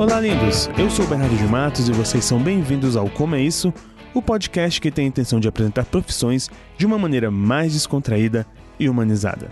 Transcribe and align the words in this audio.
Olá, 0.00 0.18
lindos! 0.18 0.66
Eu 0.78 0.88
sou 0.88 1.04
o 1.04 1.08
Bernardo 1.08 1.36
de 1.36 1.44
Matos 1.44 1.86
e 1.86 1.92
vocês 1.92 2.24
são 2.24 2.42
bem-vindos 2.42 2.96
ao 2.96 3.10
Como 3.10 3.34
é 3.34 3.42
Isso, 3.42 3.70
o 4.14 4.22
podcast 4.22 4.80
que 4.80 4.90
tem 4.90 5.04
a 5.04 5.08
intenção 5.08 5.38
de 5.38 5.46
apresentar 5.46 5.84
profissões 5.84 6.48
de 6.78 6.86
uma 6.86 6.96
maneira 6.96 7.30
mais 7.30 7.74
descontraída 7.74 8.46
e 8.78 8.88
humanizada. 8.88 9.50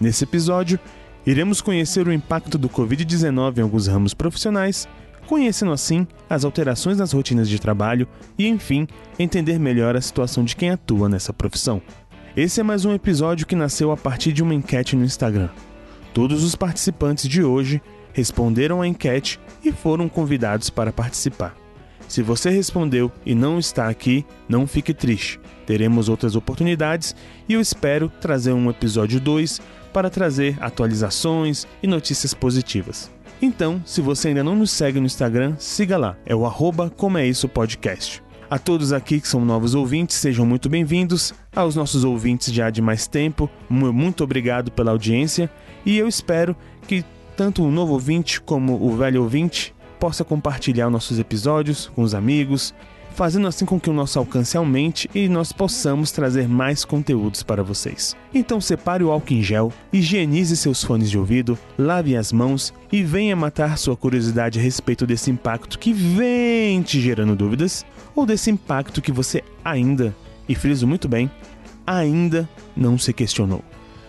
Nesse 0.00 0.22
episódio, 0.22 0.78
iremos 1.26 1.60
conhecer 1.60 2.06
o 2.06 2.12
impacto 2.12 2.56
do 2.56 2.68
Covid-19 2.68 3.58
em 3.58 3.62
alguns 3.62 3.88
ramos 3.88 4.14
profissionais, 4.14 4.86
conhecendo 5.26 5.72
assim 5.72 6.06
as 6.30 6.44
alterações 6.44 6.98
nas 6.98 7.10
rotinas 7.10 7.48
de 7.48 7.58
trabalho 7.58 8.06
e, 8.38 8.46
enfim, 8.46 8.86
entender 9.18 9.58
melhor 9.58 9.96
a 9.96 10.00
situação 10.00 10.44
de 10.44 10.54
quem 10.54 10.70
atua 10.70 11.08
nessa 11.08 11.32
profissão. 11.32 11.82
Esse 12.36 12.60
é 12.60 12.62
mais 12.62 12.84
um 12.84 12.94
episódio 12.94 13.44
que 13.44 13.56
nasceu 13.56 13.90
a 13.90 13.96
partir 13.96 14.32
de 14.32 14.40
uma 14.40 14.54
enquete 14.54 14.94
no 14.94 15.04
Instagram. 15.04 15.48
Todos 16.12 16.44
os 16.44 16.54
participantes 16.54 17.28
de 17.28 17.42
hoje 17.42 17.82
responderam 18.14 18.80
à 18.80 18.88
enquete 18.88 19.38
e 19.62 19.70
foram 19.70 20.08
convidados 20.08 20.70
para 20.70 20.92
participar. 20.92 21.54
Se 22.08 22.22
você 22.22 22.48
respondeu 22.48 23.12
e 23.26 23.34
não 23.34 23.58
está 23.58 23.88
aqui, 23.88 24.24
não 24.48 24.66
fique 24.66 24.94
triste. 24.94 25.40
Teremos 25.66 26.08
outras 26.08 26.36
oportunidades 26.36 27.14
e 27.48 27.54
eu 27.54 27.60
espero 27.60 28.10
trazer 28.20 28.52
um 28.52 28.70
episódio 28.70 29.20
2 29.20 29.60
para 29.92 30.08
trazer 30.08 30.56
atualizações 30.60 31.66
e 31.82 31.86
notícias 31.86 32.32
positivas. 32.32 33.10
Então, 33.40 33.82
se 33.84 34.00
você 34.00 34.28
ainda 34.28 34.44
não 34.44 34.54
nos 34.54 34.70
segue 34.70 35.00
no 35.00 35.06
Instagram, 35.06 35.54
siga 35.58 35.96
lá, 35.96 36.16
é 36.24 36.34
o 36.34 36.46
arroba 36.46 36.90
Como 36.90 37.18
é 37.18 37.26
Isso 37.26 37.48
Podcast. 37.48 38.22
A 38.50 38.58
todos 38.58 38.92
aqui 38.92 39.20
que 39.20 39.26
são 39.26 39.44
novos 39.44 39.74
ouvintes, 39.74 40.16
sejam 40.16 40.46
muito 40.46 40.68
bem-vindos. 40.68 41.34
Aos 41.54 41.74
nossos 41.74 42.04
ouvintes 42.04 42.52
já 42.52 42.70
de 42.70 42.80
mais 42.80 43.06
tempo, 43.06 43.50
muito 43.68 44.22
obrigado 44.22 44.70
pela 44.70 44.92
audiência 44.92 45.50
e 45.84 45.98
eu 45.98 46.06
espero 46.06 46.54
que 46.86 47.04
tanto 47.36 47.62
o 47.62 47.70
novo 47.70 47.92
ouvinte 47.92 48.40
como 48.40 48.74
o 48.74 48.96
velho 48.96 49.22
ouvinte 49.22 49.74
possa 49.98 50.24
compartilhar 50.24 50.90
nossos 50.90 51.18
episódios 51.18 51.90
com 51.94 52.02
os 52.02 52.14
amigos, 52.14 52.74
fazendo 53.14 53.46
assim 53.46 53.64
com 53.64 53.78
que 53.78 53.88
o 53.88 53.92
nosso 53.92 54.18
alcance 54.18 54.56
aumente 54.56 55.08
e 55.14 55.28
nós 55.28 55.52
possamos 55.52 56.10
trazer 56.10 56.48
mais 56.48 56.84
conteúdos 56.84 57.42
para 57.42 57.62
vocês. 57.62 58.16
Então 58.34 58.60
separe 58.60 59.04
o 59.04 59.10
álcool 59.10 59.34
em 59.34 59.42
gel, 59.42 59.72
higienize 59.92 60.56
seus 60.56 60.82
fones 60.82 61.10
de 61.10 61.18
ouvido, 61.18 61.56
lave 61.78 62.16
as 62.16 62.32
mãos 62.32 62.74
e 62.90 63.02
venha 63.02 63.36
matar 63.36 63.78
sua 63.78 63.96
curiosidade 63.96 64.58
a 64.58 64.62
respeito 64.62 65.06
desse 65.06 65.30
impacto 65.30 65.78
que 65.78 65.92
vem 65.92 66.82
te 66.82 67.00
gerando 67.00 67.36
dúvidas 67.36 67.86
ou 68.14 68.26
desse 68.26 68.50
impacto 68.50 69.00
que 69.00 69.12
você 69.12 69.42
ainda, 69.64 70.14
e 70.48 70.54
friso 70.54 70.86
muito 70.86 71.08
bem, 71.08 71.30
ainda 71.86 72.48
não 72.76 72.98
se 72.98 73.12
questionou. 73.12 73.62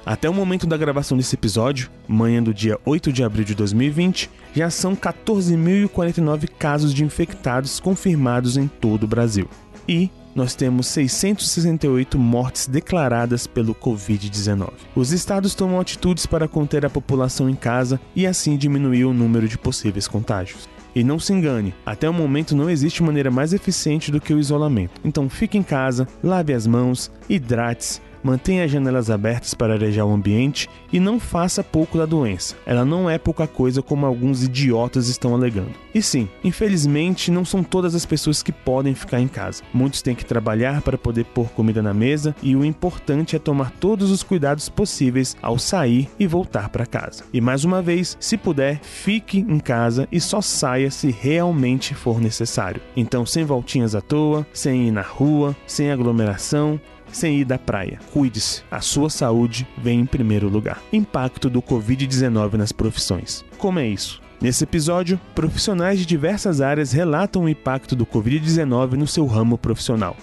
Até 0.05 0.29
o 0.29 0.33
momento 0.33 0.67
da 0.67 0.77
gravação 0.77 1.17
desse 1.17 1.33
episódio, 1.33 1.89
manhã 2.07 2.43
do 2.43 2.53
dia 2.53 2.77
8 2.85 3.11
de 3.11 3.23
abril 3.23 3.43
de 3.43 3.55
2020, 3.55 4.29
já 4.53 4.69
são 4.69 4.95
14.049 4.95 6.47
casos 6.59 6.93
de 6.93 7.03
infectados 7.03 7.79
confirmados 7.79 8.55
em 8.55 8.67
todo 8.67 9.05
o 9.05 9.07
Brasil. 9.07 9.49
E 9.87 10.11
nós 10.35 10.53
temos 10.53 10.85
668 10.87 12.19
mortes 12.19 12.67
declaradas 12.67 13.47
pelo 13.47 13.73
Covid-19. 13.73 14.73
Os 14.95 15.11
estados 15.11 15.55
tomam 15.55 15.79
atitudes 15.79 16.27
para 16.27 16.47
conter 16.47 16.85
a 16.85 16.89
população 16.89 17.49
em 17.49 17.55
casa 17.55 17.99
e 18.15 18.27
assim 18.27 18.57
diminuir 18.57 19.05
o 19.05 19.13
número 19.13 19.47
de 19.47 19.57
possíveis 19.57 20.07
contágios. 20.07 20.69
E 20.93 21.03
não 21.03 21.19
se 21.19 21.33
engane, 21.33 21.73
até 21.85 22.09
o 22.09 22.13
momento 22.13 22.55
não 22.55 22.69
existe 22.69 23.03
maneira 23.03 23.29
mais 23.29 23.53
eficiente 23.53 24.11
do 24.11 24.21
que 24.21 24.33
o 24.33 24.39
isolamento. 24.39 25.01
Então 25.03 25.29
fique 25.29 25.57
em 25.57 25.63
casa, 25.63 26.07
lave 26.23 26.53
as 26.53 26.65
mãos, 26.65 27.11
hidrate-se, 27.29 27.99
mantenha 28.25 28.65
as 28.65 28.71
janelas 28.71 29.11
abertas 29.11 29.53
para 29.53 29.75
arejar 29.75 30.03
o 30.03 30.11
ambiente 30.11 30.67
e 30.91 30.99
não 30.99 31.19
faça 31.19 31.63
pouco 31.63 31.97
da 31.97 32.07
doença. 32.07 32.55
Ela 32.65 32.83
não 32.83 33.07
é 33.07 33.19
pouca 33.19 33.45
coisa 33.45 33.83
como 33.83 34.05
alguns 34.05 34.43
idiotas 34.43 35.07
estão 35.07 35.35
alegando. 35.35 35.71
E 35.93 36.01
sim, 36.01 36.27
infelizmente 36.43 37.29
não 37.31 37.45
são 37.45 37.63
todas 37.63 37.93
as 37.93 38.05
pessoas 38.05 38.41
que 38.41 38.51
podem 38.51 38.95
ficar 38.95 39.19
em 39.21 39.27
casa. 39.27 39.61
Muitos 39.71 40.01
têm 40.01 40.15
que 40.15 40.25
trabalhar 40.25 40.81
para 40.81 40.97
poder 40.97 41.25
pôr 41.25 41.49
comida 41.49 41.83
na 41.83 41.93
mesa 41.93 42.35
e 42.41 42.55
o 42.55 42.65
importante 42.65 43.35
é 43.35 43.39
tomar 43.39 43.71
todos 43.71 44.09
os 44.09 44.23
cuidados 44.23 44.67
possíveis 44.69 45.37
ao 45.41 45.59
sair 45.59 46.09
e 46.19 46.25
voltar 46.25 46.69
para 46.69 46.85
casa. 46.85 47.23
E 47.31 47.39
mais 47.39 47.63
uma 47.63 47.81
vez, 47.81 48.17
se 48.19 48.37
puder, 48.37 48.79
fique 48.81 49.39
em 49.39 49.59
casa 49.59 50.07
e 50.11 50.19
só 50.19 50.41
saia 50.41 50.89
se 50.89 51.11
realmente 51.11 51.93
for 51.93 52.19
necessário. 52.19 52.81
Então, 52.95 53.25
sem 53.25 53.45
voltinhas 53.45 53.93
à 53.93 54.01
toa, 54.01 54.45
sem 54.51 54.87
ir 54.87 54.91
na 54.91 55.01
rua, 55.01 55.55
sem 55.67 55.91
aglomeração, 55.91 56.79
sem 57.11 57.39
ir 57.39 57.45
da 57.45 57.57
praia. 57.57 57.99
Cuide-se, 58.11 58.63
a 58.69 58.81
sua 58.81 59.09
saúde 59.09 59.67
vem 59.77 60.01
em 60.01 60.05
primeiro 60.05 60.49
lugar. 60.49 60.81
Impacto 60.91 61.49
do 61.49 61.61
Covid-19 61.61 62.53
nas 62.53 62.71
profissões. 62.71 63.43
Como 63.57 63.79
é 63.79 63.87
isso? 63.87 64.21
Nesse 64.41 64.63
episódio, 64.63 65.19
profissionais 65.33 65.97
de 65.97 66.05
diversas 66.05 66.61
áreas 66.61 66.91
relatam 66.91 67.43
o 67.43 67.49
impacto 67.49 67.95
do 67.95 68.05
Covid-19 68.05 68.93
no 68.93 69.07
seu 69.07 69.25
ramo 69.25 69.57
profissional. 69.57 70.15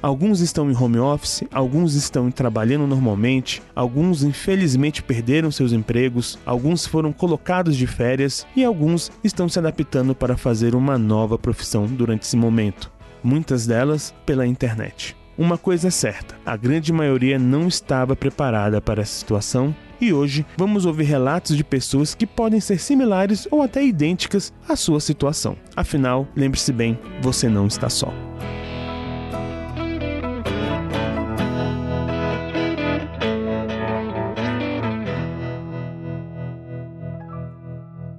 Alguns 0.00 0.40
estão 0.40 0.70
em 0.70 0.76
home 0.76 0.98
office, 0.98 1.42
alguns 1.50 1.94
estão 1.94 2.30
trabalhando 2.30 2.86
normalmente, 2.86 3.60
alguns 3.74 4.22
infelizmente 4.22 5.02
perderam 5.02 5.50
seus 5.50 5.72
empregos, 5.72 6.38
alguns 6.46 6.86
foram 6.86 7.12
colocados 7.12 7.76
de 7.76 7.86
férias 7.86 8.46
e 8.54 8.64
alguns 8.64 9.10
estão 9.24 9.48
se 9.48 9.58
adaptando 9.58 10.14
para 10.14 10.36
fazer 10.36 10.76
uma 10.76 10.96
nova 10.96 11.36
profissão 11.36 11.86
durante 11.86 12.22
esse 12.22 12.36
momento, 12.36 12.92
muitas 13.24 13.66
delas 13.66 14.14
pela 14.24 14.46
internet. 14.46 15.16
Uma 15.38 15.56
coisa 15.56 15.86
é 15.86 15.90
certa: 15.90 16.34
a 16.44 16.56
grande 16.56 16.92
maioria 16.92 17.38
não 17.38 17.68
estava 17.68 18.16
preparada 18.16 18.80
para 18.80 19.02
essa 19.02 19.20
situação 19.20 19.74
e 20.00 20.12
hoje 20.12 20.44
vamos 20.56 20.84
ouvir 20.84 21.04
relatos 21.04 21.56
de 21.56 21.62
pessoas 21.62 22.12
que 22.12 22.26
podem 22.26 22.58
ser 22.58 22.80
similares 22.80 23.46
ou 23.48 23.62
até 23.62 23.84
idênticas 23.84 24.52
à 24.68 24.74
sua 24.74 24.98
situação. 24.98 25.56
Afinal, 25.76 26.26
lembre-se 26.34 26.72
bem, 26.72 26.98
você 27.22 27.48
não 27.48 27.68
está 27.68 27.88
só. 27.88 28.12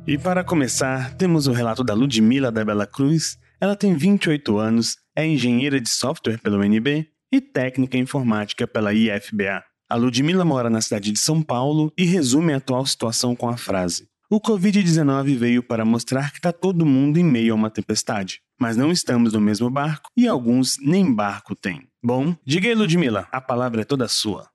E 0.07 0.18
para 0.18 0.44
começar, 0.44 1.13
temos 1.16 1.47
o 1.47 1.51
relato 1.51 1.84
da 1.84 1.94
Ludmila 1.94 2.50
da 2.50 2.63
Bela 2.63 2.88
Cruz. 2.88 3.38
Ela 3.62 3.75
tem 3.75 3.94
28 3.94 4.57
anos, 4.57 4.96
é 5.22 5.28
engenheira 5.28 5.80
de 5.80 5.90
software 5.90 6.40
pela 6.40 6.57
UNB 6.57 7.07
e 7.31 7.41
técnica 7.41 7.97
informática 7.97 8.68
pela 8.68 8.94
IFBA. 8.94 9.63
A 9.90 9.96
Ludmila 9.96 10.46
mora 10.46 10.69
na 10.69 10.81
cidade 10.81 11.12
de 11.12 11.19
São 11.19 11.41
Paulo 11.41 11.91
e 11.97 12.06
resume 12.06 12.53
a 12.53 12.57
atual 12.57 12.85
situação 12.85 13.35
com 13.35 13.50
a 13.50 13.57
frase: 13.57 14.07
O 14.30 14.40
Covid-19 14.40 15.35
veio 15.35 15.63
para 15.63 15.84
mostrar 15.84 16.31
que 16.31 16.38
está 16.38 16.52
todo 16.52 16.85
mundo 16.85 17.18
em 17.18 17.24
meio 17.24 17.53
a 17.53 17.56
uma 17.56 17.69
tempestade, 17.69 18.40
mas 18.59 18.78
não 18.78 18.91
estamos 18.91 19.34
no 19.34 19.41
mesmo 19.41 19.69
barco 19.69 20.09
e 20.16 20.28
alguns 20.28 20.78
nem 20.80 21.13
barco 21.13 21.56
têm. 21.56 21.88
Bom, 22.03 22.36
diga 22.46 22.68
aí, 22.68 22.75
Ludmila, 22.75 23.28
a 23.31 23.41
palavra 23.41 23.81
é 23.81 23.86
toda 23.86 24.07
sua. 24.07 24.47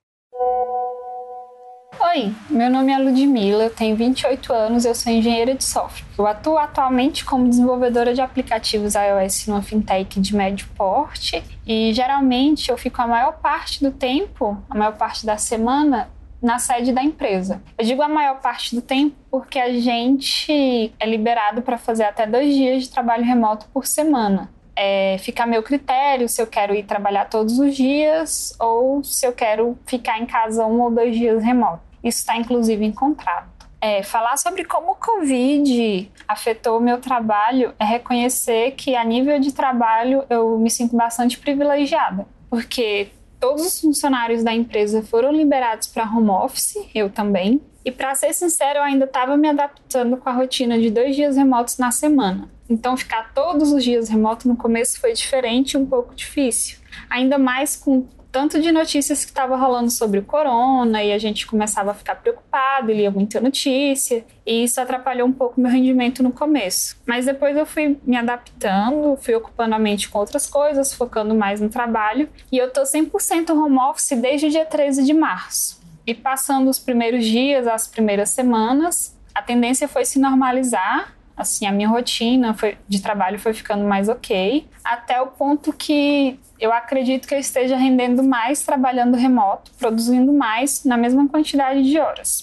Oi, 2.00 2.34
meu 2.50 2.70
nome 2.70 2.92
é 2.92 2.98
Ludmila, 2.98 3.64
eu 3.64 3.70
tenho 3.70 3.96
28 3.96 4.52
anos, 4.52 4.84
eu 4.84 4.94
sou 4.94 5.12
engenheira 5.12 5.54
de 5.54 5.64
software. 5.64 6.06
Eu 6.18 6.26
atuo 6.26 6.58
atualmente 6.58 7.24
como 7.24 7.48
desenvolvedora 7.48 8.12
de 8.12 8.20
aplicativos 8.20 8.94
iOS 8.94 9.46
numa 9.46 9.62
fintech 9.62 10.20
de 10.20 10.34
médio 10.34 10.68
porte 10.76 11.42
e 11.66 11.92
geralmente 11.92 12.70
eu 12.70 12.76
fico 12.76 13.00
a 13.00 13.06
maior 13.06 13.32
parte 13.34 13.82
do 13.82 13.90
tempo, 13.90 14.56
a 14.68 14.76
maior 14.76 14.96
parte 14.96 15.24
da 15.24 15.36
semana, 15.36 16.08
na 16.42 16.58
sede 16.58 16.92
da 16.92 17.02
empresa. 17.02 17.62
Eu 17.78 17.84
digo 17.84 18.02
a 18.02 18.08
maior 18.08 18.40
parte 18.40 18.74
do 18.74 18.82
tempo 18.82 19.16
porque 19.30 19.58
a 19.58 19.72
gente 19.72 20.92
é 20.98 21.06
liberado 21.06 21.62
para 21.62 21.78
fazer 21.78 22.04
até 22.04 22.26
dois 22.26 22.54
dias 22.54 22.82
de 22.82 22.90
trabalho 22.90 23.24
remoto 23.24 23.66
por 23.72 23.86
semana. 23.86 24.50
É, 24.76 25.16
fica 25.18 25.44
a 25.44 25.46
meu 25.46 25.62
critério 25.62 26.28
se 26.28 26.42
eu 26.42 26.46
quero 26.48 26.74
ir 26.74 26.84
trabalhar 26.84 27.26
todos 27.26 27.58
os 27.58 27.76
dias 27.76 28.54
ou 28.58 29.04
se 29.04 29.24
eu 29.24 29.32
quero 29.32 29.78
ficar 29.86 30.18
em 30.20 30.26
casa 30.26 30.66
um 30.66 30.80
ou 30.80 30.90
dois 30.90 31.16
dias 31.16 31.42
remoto. 31.42 31.83
Isso 32.04 32.18
está 32.18 32.36
inclusive 32.36 32.84
em 32.84 32.92
contrato. 32.92 33.66
É, 33.80 34.02
falar 34.02 34.36
sobre 34.36 34.64
como 34.64 34.92
o 34.92 34.94
Covid 34.94 36.10
afetou 36.28 36.78
o 36.78 36.80
meu 36.80 37.00
trabalho 37.00 37.74
é 37.78 37.84
reconhecer 37.84 38.72
que, 38.72 38.94
a 38.94 39.04
nível 39.04 39.38
de 39.38 39.52
trabalho, 39.52 40.24
eu 40.30 40.58
me 40.58 40.70
sinto 40.70 40.96
bastante 40.96 41.38
privilegiada, 41.38 42.26
porque 42.48 43.08
todos 43.38 43.66
os 43.66 43.80
funcionários 43.80 44.42
da 44.42 44.54
empresa 44.54 45.02
foram 45.02 45.30
liberados 45.30 45.86
para 45.86 46.04
home 46.04 46.30
office, 46.30 46.78
eu 46.94 47.10
também. 47.10 47.60
E, 47.84 47.90
para 47.90 48.14
ser 48.14 48.32
sincero, 48.32 48.78
eu 48.78 48.82
ainda 48.82 49.04
estava 49.04 49.36
me 49.36 49.48
adaptando 49.50 50.16
com 50.16 50.30
a 50.30 50.32
rotina 50.32 50.78
de 50.78 50.88
dois 50.88 51.14
dias 51.14 51.36
remotos 51.36 51.76
na 51.76 51.90
semana. 51.90 52.48
Então, 52.70 52.96
ficar 52.96 53.34
todos 53.34 53.70
os 53.70 53.84
dias 53.84 54.08
remoto 54.08 54.48
no 54.48 54.56
começo 54.56 54.98
foi 54.98 55.12
diferente 55.12 55.72
e 55.72 55.76
um 55.76 55.84
pouco 55.84 56.14
difícil. 56.14 56.78
Ainda 57.10 57.36
mais 57.36 57.76
com 57.76 58.06
tanto 58.34 58.60
de 58.60 58.72
notícias 58.72 59.24
que 59.24 59.30
estava 59.30 59.56
rolando 59.56 59.92
sobre 59.92 60.18
o 60.18 60.24
corona 60.24 61.04
e 61.04 61.12
a 61.12 61.18
gente 61.18 61.46
começava 61.46 61.92
a 61.92 61.94
ficar 61.94 62.16
preocupado, 62.16 62.90
lia 62.90 63.08
muita 63.08 63.40
notícia, 63.40 64.26
e 64.44 64.64
isso 64.64 64.80
atrapalhou 64.80 65.28
um 65.28 65.32
pouco 65.32 65.60
meu 65.60 65.70
rendimento 65.70 66.20
no 66.20 66.32
começo. 66.32 66.96
Mas 67.06 67.26
depois 67.26 67.56
eu 67.56 67.64
fui 67.64 67.96
me 68.02 68.16
adaptando, 68.16 69.16
fui 69.22 69.36
ocupando 69.36 69.76
a 69.76 69.78
mente 69.78 70.08
com 70.08 70.18
outras 70.18 70.48
coisas, 70.48 70.92
focando 70.92 71.32
mais 71.32 71.60
no 71.60 71.68
trabalho, 71.68 72.28
e 72.50 72.58
eu 72.58 72.72
tô 72.72 72.82
100% 72.82 73.50
home 73.50 73.78
office 73.78 74.18
desde 74.20 74.48
o 74.48 74.50
dia 74.50 74.66
13 74.66 75.04
de 75.04 75.14
março. 75.14 75.80
E 76.04 76.12
passando 76.12 76.68
os 76.68 76.80
primeiros 76.80 77.24
dias, 77.24 77.68
as 77.68 77.86
primeiras 77.86 78.30
semanas, 78.30 79.16
a 79.32 79.42
tendência 79.42 79.86
foi 79.86 80.04
se 80.04 80.18
normalizar 80.18 81.14
Assim, 81.36 81.66
a 81.66 81.72
minha 81.72 81.88
rotina 81.88 82.54
foi, 82.54 82.78
de 82.88 83.02
trabalho 83.02 83.38
foi 83.38 83.52
ficando 83.52 83.84
mais 83.84 84.08
ok, 84.08 84.68
até 84.84 85.20
o 85.20 85.26
ponto 85.26 85.72
que 85.72 86.38
eu 86.60 86.72
acredito 86.72 87.26
que 87.26 87.34
eu 87.34 87.38
esteja 87.38 87.76
rendendo 87.76 88.22
mais 88.22 88.62
trabalhando 88.62 89.16
remoto, 89.16 89.72
produzindo 89.78 90.32
mais 90.32 90.84
na 90.84 90.96
mesma 90.96 91.28
quantidade 91.28 91.82
de 91.82 91.98
horas. 91.98 92.40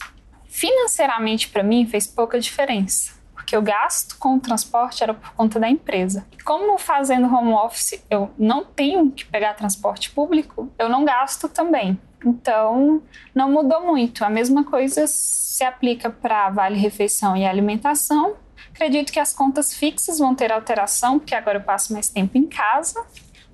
Financeiramente, 0.47 1.47
para 1.47 1.63
mim, 1.63 1.85
fez 1.85 2.05
pouca 2.05 2.38
diferença, 2.38 3.13
porque 3.33 3.55
o 3.55 3.61
gasto 3.61 4.17
com 4.17 4.35
o 4.35 4.39
transporte 4.39 5.01
era 5.01 5.13
por 5.13 5.31
conta 5.33 5.57
da 5.57 5.69
empresa. 5.69 6.27
Como 6.43 6.77
fazendo 6.77 7.33
home 7.33 7.53
office 7.53 8.03
eu 8.09 8.29
não 8.38 8.65
tenho 8.65 9.09
que 9.11 9.25
pegar 9.25 9.53
transporte 9.53 10.11
público, 10.11 10.69
eu 10.77 10.89
não 10.89 11.05
gasto 11.05 11.47
também. 11.47 11.97
Então, 12.25 13.01
não 13.33 13.51
mudou 13.51 13.85
muito. 13.85 14.23
A 14.23 14.29
mesma 14.29 14.63
coisa 14.63 15.05
se 15.07 15.63
aplica 15.63 16.09
para 16.09 16.49
vale 16.49 16.77
refeição 16.77 17.35
e 17.35 17.45
alimentação. 17.45 18.35
Acredito 18.73 19.12
que 19.12 19.19
as 19.19 19.33
contas 19.33 19.73
fixas 19.73 20.19
vão 20.19 20.33
ter 20.33 20.51
alteração, 20.51 21.19
porque 21.19 21.35
agora 21.35 21.57
eu 21.57 21.63
passo 21.63 21.94
mais 21.94 22.09
tempo 22.09 22.38
em 22.38 22.47
casa, 22.47 23.03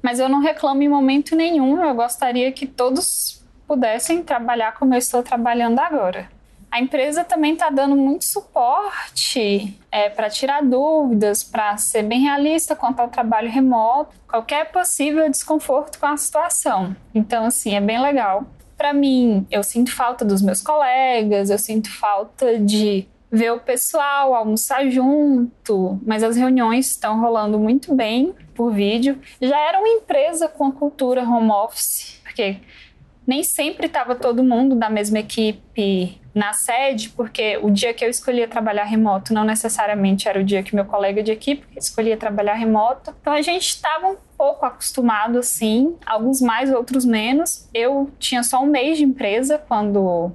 mas 0.02 0.20
eu 0.20 0.30
não 0.30 0.40
reclamo 0.40 0.82
em 0.82 0.90
momento 0.90 1.36
nenhum. 1.36 1.84
Eu 1.84 1.96
gostaria 1.96 2.52
que 2.52 2.66
todos 2.66 3.44
pudessem 3.68 4.24
trabalhar 4.24 4.74
como 4.74 4.94
eu 4.94 4.98
estou 4.98 5.22
trabalhando 5.22 5.80
agora. 5.80 6.30
A 6.70 6.82
empresa 6.82 7.24
também 7.24 7.54
está 7.54 7.70
dando 7.70 7.96
muito 7.96 8.26
suporte 8.26 9.80
é, 9.90 10.10
para 10.10 10.30
tirar 10.30 10.62
dúvidas, 10.62 11.44
para 11.44 11.78
ser 11.78 12.04
bem 12.04 12.22
realista 12.22 12.76
quanto 12.76 13.00
ao 13.00 13.08
trabalho 13.08 13.50
remoto, 13.50 14.16
qualquer 14.28 14.70
possível 14.72 15.30
desconforto 15.30 15.98
com 15.98 16.06
a 16.06 16.18
situação. 16.18 16.96
Então, 17.16 17.46
assim, 17.46 17.74
é 17.74 17.82
bem 17.82 18.02
legal. 18.02 18.46
Para 18.78 18.94
mim, 18.94 19.48
eu 19.50 19.64
sinto 19.64 19.96
falta 19.96 20.26
dos 20.26 20.42
meus 20.42 20.62
colegas, 20.62 21.50
eu 21.50 21.58
sinto 21.58 21.90
falta 21.90 22.60
de 22.60 23.08
ver 23.32 23.52
o 23.52 23.60
pessoal, 23.60 24.34
almoçar 24.34 24.90
junto, 24.90 26.00
mas 26.06 26.24
as 26.24 26.38
reuniões 26.38 26.88
estão 26.88 27.20
rolando 27.20 27.60
muito 27.60 27.94
bem 27.94 28.34
por 28.56 28.72
vídeo. 28.72 29.20
Já 29.42 29.60
era 29.60 29.80
uma 29.80 29.88
empresa 29.88 30.48
com 30.48 30.66
a 30.66 30.72
cultura 30.72 31.24
home 31.24 31.52
office, 31.52 32.20
porque 32.24 32.58
nem 33.26 33.44
sempre 33.44 33.88
estava 33.88 34.16
todo 34.16 34.44
mundo 34.44 34.76
da 34.76 34.90
mesma 34.90 35.20
equipe 35.20 36.20
na 36.34 36.54
sede, 36.54 37.10
porque 37.10 37.58
o 37.62 37.70
dia 37.70 37.94
que 37.94 38.06
eu 38.06 38.10
escolhia 38.10 38.48
trabalhar 38.48 38.84
remoto 38.84 39.34
não 39.34 39.44
necessariamente 39.44 40.30
era 40.30 40.40
o 40.40 40.44
dia 40.44 40.64
que 40.64 40.76
meu 40.76 40.86
colega 40.86 41.22
de 41.22 41.32
equipe 41.32 41.66
escolhia 41.76 42.16
trabalhar 42.16 42.54
remoto. 42.54 43.14
Então 43.20 43.34
a 43.34 43.42
gente 43.42 43.68
estava 43.68 44.08
um 44.08 44.18
pouco 44.38 44.66
acostumado 44.66 45.40
assim, 45.40 45.98
alguns 46.06 46.40
mais, 46.40 46.72
outros 46.72 47.04
menos. 47.04 47.68
Eu 47.74 48.10
tinha 48.20 48.44
só 48.44 48.62
um 48.62 48.68
mês 48.68 48.98
de 48.98 49.04
empresa 49.04 49.58
quando 49.58 50.32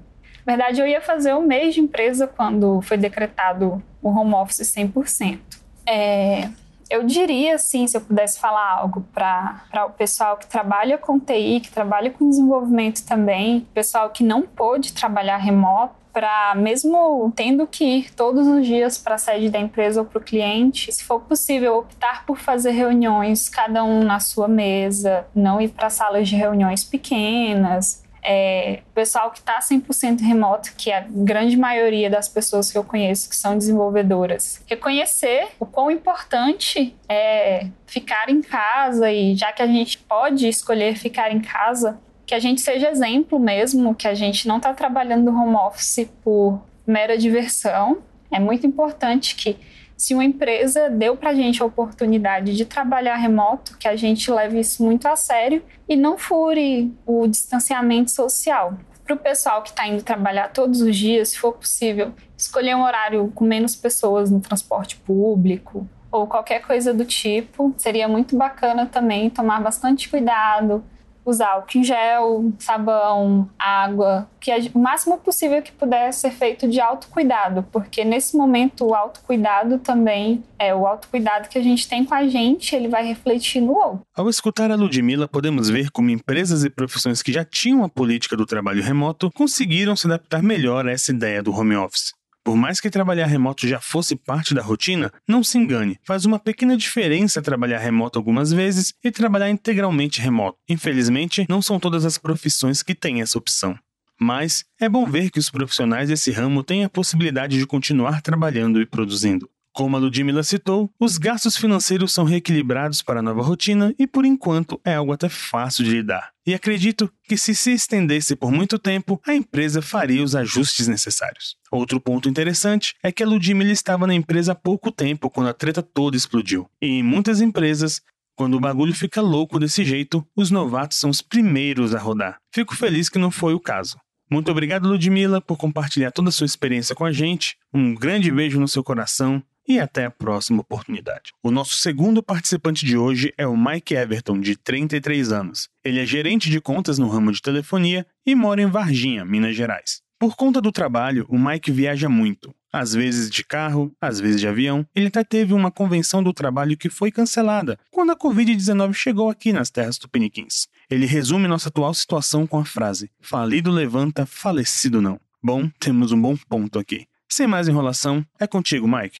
na 0.47 0.57
verdade, 0.57 0.81
eu 0.81 0.87
ia 0.87 1.01
fazer 1.01 1.35
um 1.35 1.43
mês 1.43 1.75
de 1.75 1.81
empresa 1.81 2.27
quando 2.27 2.81
foi 2.83 2.97
decretado 2.97 3.83
o 4.03 4.09
home 4.09 4.35
office 4.35 4.61
100%. 4.61 5.39
É, 5.87 6.49
eu 6.91 7.05
diria, 7.05 7.55
assim, 7.55 7.87
se 7.87 7.97
eu 7.97 8.01
pudesse 8.01 8.39
falar 8.39 8.79
algo 8.79 9.03
para 9.15 9.87
o 9.87 9.91
pessoal 9.91 10.37
que 10.37 10.47
trabalha 10.47 10.99
com 10.99 11.19
TI, 11.19 11.61
que 11.61 11.71
trabalha 11.71 12.11
com 12.11 12.29
desenvolvimento 12.29 13.05
também, 13.07 13.67
pessoal 13.73 14.11
que 14.11 14.23
não 14.23 14.43
pôde 14.43 14.93
trabalhar 14.93 15.39
remoto, 15.39 16.03
para 16.13 16.55
mesmo 16.55 17.33
tendo 17.35 17.67
que 17.67 17.85
ir 17.85 18.15
todos 18.15 18.47
os 18.47 18.67
dias 18.67 18.99
para 18.99 19.15
a 19.15 19.19
sede 19.19 19.49
da 19.49 19.59
empresa 19.59 20.01
ou 20.01 20.07
para 20.07 20.19
o 20.19 20.23
cliente, 20.23 20.93
se 20.93 21.03
for 21.03 21.21
possível, 21.21 21.79
optar 21.79 22.27
por 22.27 22.39
fazer 22.39 22.73
reuniões, 22.73 23.49
cada 23.49 23.83
um 23.83 24.05
na 24.05 24.21
sua 24.21 24.47
mesa, 24.47 25.27
não 25.35 25.61
ir 25.61 25.69
para 25.69 25.89
salas 25.89 26.29
de 26.29 26.37
reuniões 26.37 26.85
pequenas, 26.85 28.02
é, 28.23 28.81
pessoal 28.95 29.31
que 29.31 29.41
está 29.41 29.59
100% 29.59 30.21
remoto, 30.21 30.73
que 30.77 30.91
é 30.91 30.99
a 30.99 31.07
grande 31.09 31.57
maioria 31.57 32.09
das 32.09 32.29
pessoas 32.29 32.71
que 32.71 32.79
eu 32.79 32.85
conheço 32.85 33.29
que 33.29 33.37
são 33.37 33.59
desenvolvedoras, 33.59 34.63
reconhecer 34.67 35.49
o 35.59 35.67
quão 35.67 35.91
importante 35.91 36.95
é 37.09 37.67
ficar 37.87 38.29
em 38.29 38.41
casa 38.41 39.11
e 39.11 39.35
já 39.35 39.53
que 39.53 39.63
a 39.63 39.67
gente 39.67 39.99
pode 39.99 40.49
escolher 40.49 40.97
ficar 40.97 41.33
em 41.33 41.41
casa, 41.41 41.99
que 42.25 42.35
a 42.35 42.39
gente 42.39 42.61
seja 42.61 42.91
exemplo 42.91 43.39
mesmo, 43.39 43.95
que 43.95 44.07
a 44.07 44.15
gente 44.15 44.47
não 44.47 44.59
está 44.59 44.73
trabalhando 44.73 45.29
home 45.29 45.57
office 45.57 46.09
por 46.23 46.63
mera 46.87 47.19
diversão. 47.19 47.99
É 48.31 48.39
muito 48.39 48.67
importante 48.67 49.35
que 49.35 49.57
se 50.03 50.15
uma 50.15 50.25
empresa 50.25 50.91
deu 50.91 51.17
para 51.17 51.31
a 51.31 51.35
gente 51.35 51.63
a 51.63 51.65
oportunidade 51.65 52.57
de 52.57 52.65
trabalhar 52.65 53.15
remoto, 53.15 53.79
que 53.79 53.87
a 53.87 53.95
gente 53.95 54.29
leve 54.33 54.59
isso 54.59 54.83
muito 54.83 55.07
a 55.07 55.15
sério 55.15 55.63
e 55.89 55.95
não 55.95 56.19
fure 56.19 56.93
o 57.07 57.25
distanciamento 57.29 58.11
social. 58.11 58.77
Para 59.05 59.15
o 59.15 59.17
pessoal 59.17 59.63
que 59.63 59.69
está 59.69 59.87
indo 59.87 60.03
trabalhar 60.03 60.49
todos 60.49 60.81
os 60.81 60.97
dias, 60.97 61.29
se 61.29 61.39
for 61.39 61.53
possível, 61.53 62.13
escolher 62.37 62.75
um 62.75 62.83
horário 62.83 63.31
com 63.33 63.45
menos 63.45 63.77
pessoas 63.77 64.29
no 64.29 64.41
transporte 64.41 64.97
público 64.97 65.89
ou 66.11 66.27
qualquer 66.27 66.63
coisa 66.63 66.93
do 66.93 67.05
tipo, 67.05 67.73
seria 67.79 68.09
muito 68.09 68.37
bacana 68.37 68.87
também 68.87 69.31
tomar 69.31 69.61
bastante 69.61 70.09
cuidado, 70.09 70.83
usar 71.25 71.53
álcool 71.53 71.79
em 71.79 71.85
gel, 71.85 72.53
sabão, 72.59 73.49
água, 73.59 74.29
que 74.41 74.51
o 74.75 74.79
máximo 74.79 75.19
possível 75.19 75.63
que 75.63 75.73
puder 75.73 76.13
ser 76.13 76.31
feito 76.31 76.69
de 76.69 76.81
autocuidado, 76.81 77.65
porque 77.71 78.05
nesse 78.05 78.37
momento 78.37 78.87
o 78.87 78.95
autocuidado 78.95 79.79
também 79.79 80.43
é 80.59 80.75
o 80.75 80.87
autocuidado 80.87 81.49
que 81.49 81.59
a 81.59 81.63
gente 81.63 81.89
tem 81.89 82.05
com 82.05 82.15
a 82.15 82.27
gente, 82.27 82.75
ele 82.75 82.89
vai 82.89 83.07
refletir 83.07 83.61
no 83.61 83.73
outro. 83.73 84.01
Ao 84.15 84.29
escutar 84.29 84.71
a 84.71 84.77
Ludmilla, 84.77 85.29
podemos 85.29 85.69
ver 85.69 85.91
como 85.91 86.11
empresas 86.11 86.65
e 86.65 86.71
profissões 86.71 87.23
que 87.23 87.33
já 87.33 87.45
tinham 87.45 87.85
a 87.85 87.89
política 87.89 88.37
do 88.37 88.47
trabalho 88.47 88.83
remoto 88.83 89.31
conseguiram 89.31 89.95
se 89.95 90.07
adaptar 90.07 90.43
melhor 90.43 90.87
a 90.87 90.93
essa 90.93 91.13
ideia 91.13 91.43
do 91.43 91.53
home 91.53 91.77
office. 91.77 92.13
Por 92.45 92.57
mais 92.57 92.81
que 92.81 92.91
trabalhar 92.91 93.27
remoto 93.27 93.69
já 93.69 93.81
fosse 93.81 94.17
parte 94.17 94.53
da 94.53 94.63
rotina, 94.63 95.13
não 95.29 95.45
se 95.45 95.59
engane, 95.59 95.99
faz 96.05 96.25
uma 96.25 96.41
pequena 96.41 96.77
diferença 96.77 97.41
trabalhar 97.41 97.79
remoto 97.79 98.19
algumas 98.19 98.51
vezes 98.53 98.93
e 99.03 99.13
trabalhar 99.13 99.49
integralmente 99.49 100.21
remoto. 100.21 100.59
Infelizmente, 100.69 101.47
não 101.49 101.63
são 101.63 101.79
todas 101.79 102.05
as 102.05 102.19
profissões 102.19 102.83
que 102.83 102.97
têm 102.97 103.23
essa 103.23 103.39
opção. 103.39 103.79
Mas 104.21 104.65
é 104.81 104.89
bom 104.89 105.07
ver 105.07 105.31
que 105.31 105.39
os 105.39 105.51
profissionais 105.51 106.09
desse 106.09 106.31
ramo 106.33 106.65
têm 106.65 106.85
a 106.85 106.89
possibilidade 106.89 107.59
de 107.59 107.67
continuar 107.67 108.21
trabalhando 108.21 108.81
e 108.81 108.87
produzindo. 108.87 109.49
Como 109.75 109.97
a 109.97 109.99
Ludmilla 109.99 110.43
citou, 110.43 110.91
os 111.01 111.17
gastos 111.17 111.57
financeiros 111.57 112.13
são 112.13 112.25
reequilibrados 112.25 113.01
para 113.01 113.21
a 113.21 113.23
nova 113.23 113.43
rotina 113.43 113.95
e, 113.99 114.07
por 114.07 114.27
enquanto, 114.27 114.79
é 114.85 114.97
algo 114.97 115.13
até 115.13 115.31
fácil 115.31 115.83
de 115.83 115.93
lidar. 115.93 116.31
E 116.47 116.53
acredito 116.53 117.11
que, 117.25 117.39
se 117.39 117.55
se 117.55 117.73
estendesse 117.73 118.37
por 118.37 118.53
muito 118.53 118.79
tempo, 118.79 119.19
a 119.27 119.35
empresa 119.35 119.81
faria 119.81 120.23
os 120.23 120.37
ajustes 120.37 120.89
necessários. 120.89 121.57
Outro 121.71 121.99
ponto 121.99 122.29
interessante 122.29 122.95
é 123.03 123.11
que 123.11 123.23
a 123.23 123.27
Ludmilla 123.27 123.73
estava 123.73 124.07
na 124.07 124.15
empresa 124.15 124.53
há 124.53 124.55
pouco 124.55 124.93
tempo 124.93 125.31
quando 125.31 125.49
a 125.49 125.55
treta 125.55 125.83
toda 125.83 126.19
explodiu. 126.19 126.69
E 126.81 126.89
em 126.89 127.03
muitas 127.03 127.41
empresas, 127.41 128.03
quando 128.37 128.59
o 128.59 128.61
bagulho 128.61 128.95
fica 128.95 129.23
louco 129.23 129.59
desse 129.59 129.87
jeito, 129.87 130.23
os 130.37 130.51
novatos 130.51 130.99
são 130.99 131.09
os 131.09 131.23
primeiros 131.23 131.95
a 131.95 131.99
rodar. 131.99 132.37
Fico 132.53 132.77
feliz 132.77 133.09
que 133.09 133.19
não 133.19 133.31
foi 133.31 133.55
o 133.55 133.61
caso. 133.61 133.97
Muito 134.31 134.51
obrigado, 134.51 134.89
Ludmilla, 134.89 135.41
por 135.41 135.57
compartilhar 135.57 136.11
toda 136.11 136.29
a 136.29 136.33
sua 136.33 136.47
experiência 136.47 136.95
com 136.95 137.05
a 137.05 137.13
gente. 137.13 137.57
Um 137.73 137.95
grande 137.95 138.31
beijo 138.31 138.61
no 138.61 138.69
seu 138.69 138.83
coração 138.83 139.43
e 139.67 139.79
até 139.79 140.05
a 140.05 140.11
próxima 140.11 140.61
oportunidade. 140.61 141.33
O 141.43 141.51
nosso 141.51 141.77
segundo 141.77 142.23
participante 142.23 142.85
de 142.85 142.97
hoje 142.97 143.33
é 143.37 143.47
o 143.47 143.57
Mike 143.57 143.95
Everton, 143.95 144.41
de 144.41 144.57
33 144.57 145.33
anos. 145.33 145.69
Ele 145.85 146.01
é 146.01 146.07
gerente 146.07 146.51
de 146.51 146.61
contas 146.61 146.99
no 146.99 147.09
ramo 147.09 147.33
de 147.33 147.43
telefonia 147.43 148.07
e 148.27 148.35
mora 148.35 148.63
em 148.63 148.67
Varginha, 148.67 149.25
Minas 149.25 149.57
Gerais. 149.57 150.03
Por 150.19 150.37
conta 150.37 150.61
do 150.61 150.71
trabalho, 150.71 151.27
o 151.29 151.37
Mike 151.37 151.73
viaja 151.73 152.09
muito, 152.09 152.55
às 152.73 152.95
vezes 152.95 153.29
de 153.29 153.45
carro, 153.45 153.93
às 154.01 154.21
vezes 154.21 154.41
de 154.41 154.47
avião. 154.47 154.87
Ele 154.95 155.09
até 155.09 155.25
teve 155.25 155.53
uma 155.53 155.71
convenção 155.71 156.23
do 156.23 156.33
trabalho 156.33 156.77
que 156.77 156.89
foi 156.89 157.11
cancelada 157.11 157.77
quando 157.91 158.13
a 158.13 158.17
Covid-19 158.17 158.95
chegou 158.95 159.29
aqui 159.29 159.53
nas 159.53 159.69
terras 159.69 159.99
tupiniquins. 159.99 160.69
Ele 160.89 161.07
resume 161.07 161.49
nossa 161.49 161.71
atual 161.71 161.93
situação 161.93 162.47
com 162.47 162.59
a 162.59 162.65
frase: 162.65 163.11
Falido 163.21 163.71
levanta, 163.73 164.25
falecido 164.25 165.03
não. 165.03 165.21
Bom, 165.43 165.69
temos 165.81 166.13
um 166.13 166.23
bom 166.23 166.37
ponto 166.49 166.79
aqui. 166.79 167.07
Sem 167.29 167.49
mais 167.49 167.67
enrolação, 167.67 168.25
é 168.39 168.47
contigo, 168.47 168.87
Mike. 168.87 169.19